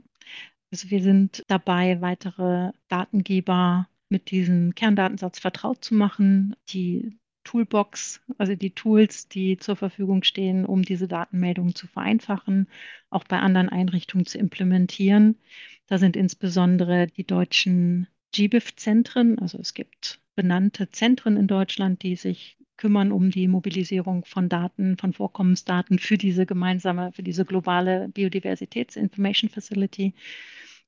[0.70, 8.54] also wir sind dabei, weitere Datengeber mit diesem Kerndatensatz vertraut zu machen, die Toolbox, also
[8.54, 12.68] die Tools, die zur Verfügung stehen, um diese Datenmeldungen zu vereinfachen,
[13.08, 15.38] auch bei anderen Einrichtungen zu implementieren.
[15.86, 22.56] Da sind insbesondere die deutschen GBIF-Zentren, also es gibt benannte Zentren in Deutschland, die sich
[22.76, 29.50] kümmern um die Mobilisierung von Daten, von Vorkommensdaten für diese gemeinsame, für diese globale Biodiversitäts-Information
[29.50, 30.14] Facility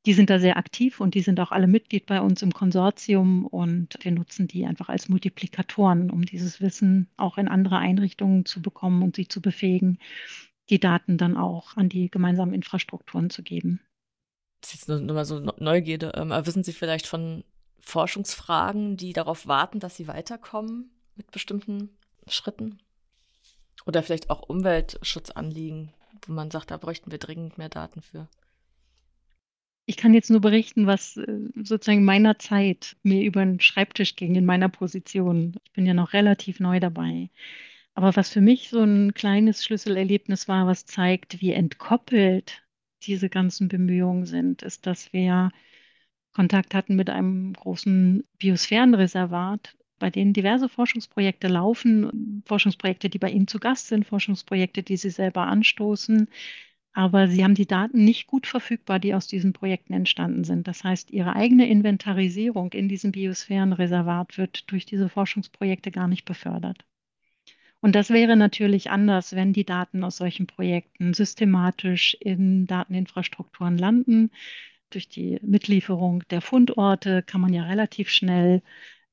[0.07, 3.45] die sind da sehr aktiv und die sind auch alle Mitglied bei uns im Konsortium
[3.47, 8.63] und wir nutzen die einfach als Multiplikatoren, um dieses Wissen auch in andere Einrichtungen zu
[8.63, 9.99] bekommen und sie zu befähigen,
[10.71, 13.81] die Daten dann auch an die gemeinsamen Infrastrukturen zu geben.
[14.61, 16.13] Das ist jetzt nur, mal so Neugierde.
[16.15, 17.45] Ähm, wissen Sie vielleicht von
[17.81, 21.91] Forschungsfragen, die darauf warten, dass sie weiterkommen mit bestimmten
[22.27, 22.79] Schritten?
[23.87, 25.93] Oder vielleicht auch Umweltschutzanliegen,
[26.27, 28.29] wo man sagt, da bräuchten wir dringend mehr Daten für?
[29.87, 34.37] Ich kann jetzt nur berichten, was äh, sozusagen meiner Zeit mir über den Schreibtisch ging
[34.37, 35.57] in meiner Position.
[35.65, 37.31] Ich bin ja noch relativ neu dabei.
[37.95, 42.63] Aber was für mich so ein kleines Schlüsselerlebnis war, was zeigt, wie entkoppelt
[43.03, 45.51] diese ganzen Bemühungen sind, ist, dass wir
[46.33, 53.49] Kontakt hatten mit einem großen Biosphärenreservat, bei denen diverse Forschungsprojekte laufen, Forschungsprojekte, die bei Ihnen
[53.49, 56.29] zu Gast sind, Forschungsprojekte, die Sie selber anstoßen,
[56.93, 60.67] aber sie haben die Daten nicht gut verfügbar, die aus diesen Projekten entstanden sind.
[60.67, 66.85] Das heißt, ihre eigene Inventarisierung in diesem Biosphärenreservat wird durch diese Forschungsprojekte gar nicht befördert.
[67.83, 74.31] Und das wäre natürlich anders, wenn die Daten aus solchen Projekten systematisch in Dateninfrastrukturen landen.
[74.91, 78.63] Durch die Mitlieferung der Fundorte kann man ja relativ schnell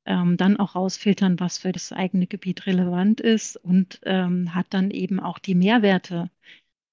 [0.05, 4.91] ähm, dann auch rausfiltern, was für das eigene Gebiet relevant ist und ähm, hat dann
[4.91, 6.29] eben auch die Mehrwerte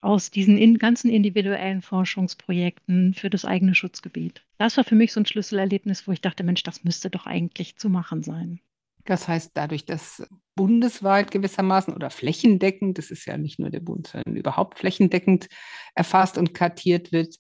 [0.01, 4.45] aus diesen in, ganzen individuellen Forschungsprojekten für das eigene Schutzgebiet.
[4.59, 7.77] Das war für mich so ein Schlüsselerlebnis, wo ich dachte, Mensch, das müsste doch eigentlich
[7.77, 8.61] zu machen sein.
[9.05, 14.09] Das heißt, dadurch, dass bundesweit gewissermaßen oder flächendeckend, das ist ja nicht nur der Bund,
[14.09, 15.49] sondern überhaupt flächendeckend
[15.95, 17.37] erfasst und kartiert wird,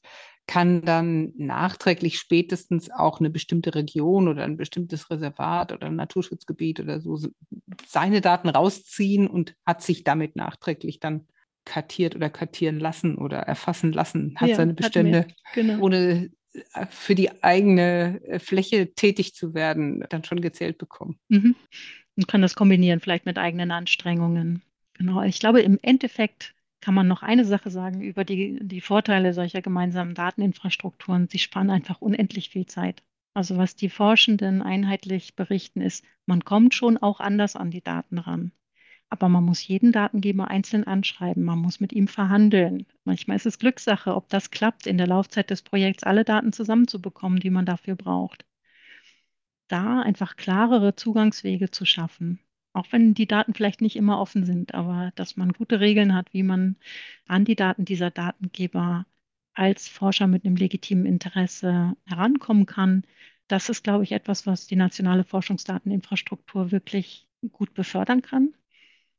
[0.46, 6.80] kann dann nachträglich spätestens auch eine bestimmte Region oder ein bestimmtes Reservat oder ein Naturschutzgebiet
[6.80, 7.18] oder so
[7.86, 11.26] seine Daten rausziehen und hat sich damit nachträglich dann
[11.64, 15.82] kartiert oder kartieren lassen oder erfassen lassen, hat ja, seine Bestände, genau.
[15.82, 16.30] ohne
[16.90, 21.18] für die eigene äh, Fläche tätig zu werden, dann schon gezählt bekommen.
[21.28, 21.55] Mhm.
[22.16, 24.62] Und kann das kombinieren, vielleicht mit eigenen Anstrengungen.
[24.94, 29.32] Genau, ich glaube, im Endeffekt kann man noch eine Sache sagen über die, die Vorteile
[29.32, 31.28] solcher gemeinsamen Dateninfrastrukturen.
[31.28, 33.02] Sie sparen einfach unendlich viel Zeit.
[33.32, 38.18] Also was die Forschenden einheitlich berichten, ist, man kommt schon auch anders an die Daten
[38.18, 38.52] ran.
[39.11, 42.86] Aber man muss jeden Datengeber einzeln anschreiben, man muss mit ihm verhandeln.
[43.05, 47.38] Manchmal ist es Glückssache, ob das klappt, in der Laufzeit des Projekts alle Daten zusammenzubekommen,
[47.40, 48.44] die man dafür braucht.
[49.68, 52.40] Da einfach klarere Zugangswege zu schaffen,
[52.72, 56.32] auch wenn die Daten vielleicht nicht immer offen sind, aber dass man gute Regeln hat,
[56.32, 56.76] wie man
[57.26, 59.07] an die Daten dieser Datengeber
[59.55, 63.05] als Forscher mit einem legitimen Interesse herankommen kann,
[63.48, 68.55] das ist, glaube ich, etwas, was die nationale Forschungsdateninfrastruktur wirklich gut befördern kann.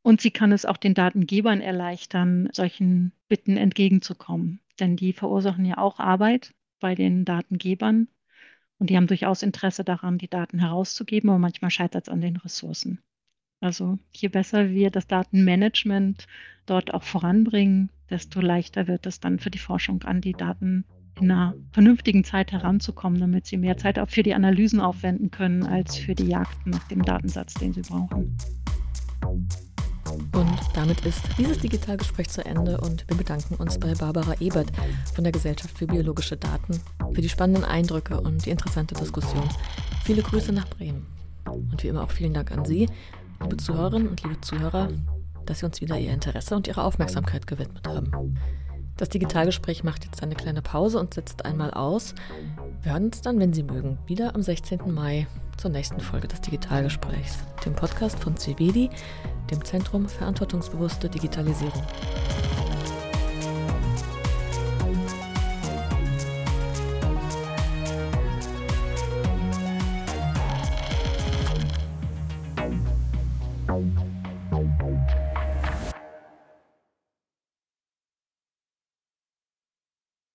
[0.06, 4.60] Und sie kann es auch den Datengebern erleichtern, solchen Bitten entgegenzukommen.
[4.80, 8.08] Denn die verursachen ja auch Arbeit bei den Datengebern.
[8.78, 12.38] Und die haben durchaus Interesse daran, die Daten herauszugeben, aber manchmal scheitert es an den
[12.38, 13.00] Ressourcen.
[13.62, 16.28] Also je besser wir das Datenmanagement
[16.68, 20.86] dort auch voranbringen, desto leichter wird es dann für die Forschung an die Daten
[21.20, 25.64] in einer vernünftigen Zeit heranzukommen, damit sie mehr Zeit auch für die Analysen aufwenden können
[25.64, 28.38] als für die Jagd nach dem Datensatz, den sie brauchen.
[30.12, 34.72] Und damit ist dieses Digitalgespräch zu Ende und wir bedanken uns bei Barbara Ebert
[35.14, 36.80] von der Gesellschaft für biologische Daten
[37.14, 39.48] für die spannenden Eindrücke und die interessante Diskussion.
[40.04, 41.08] Viele Grüße nach Bremen.
[41.46, 42.90] Und wie immer auch vielen Dank an Sie,
[43.42, 44.90] liebe Zuhörerinnen und liebe Zuhörer,
[45.46, 48.38] dass Sie uns wieder Ihr Interesse und Ihre Aufmerksamkeit gewidmet haben.
[48.98, 52.16] Das Digitalgespräch macht jetzt eine kleine Pause und setzt einmal aus.
[52.82, 54.94] Wir hören uns dann, wenn Sie mögen, wieder am 16.
[54.94, 55.28] Mai
[55.58, 58.90] zur nächsten Folge des Digitalgesprächs, dem Podcast von CVD,
[59.52, 61.84] dem Zentrum Verantwortungsbewusste Digitalisierung.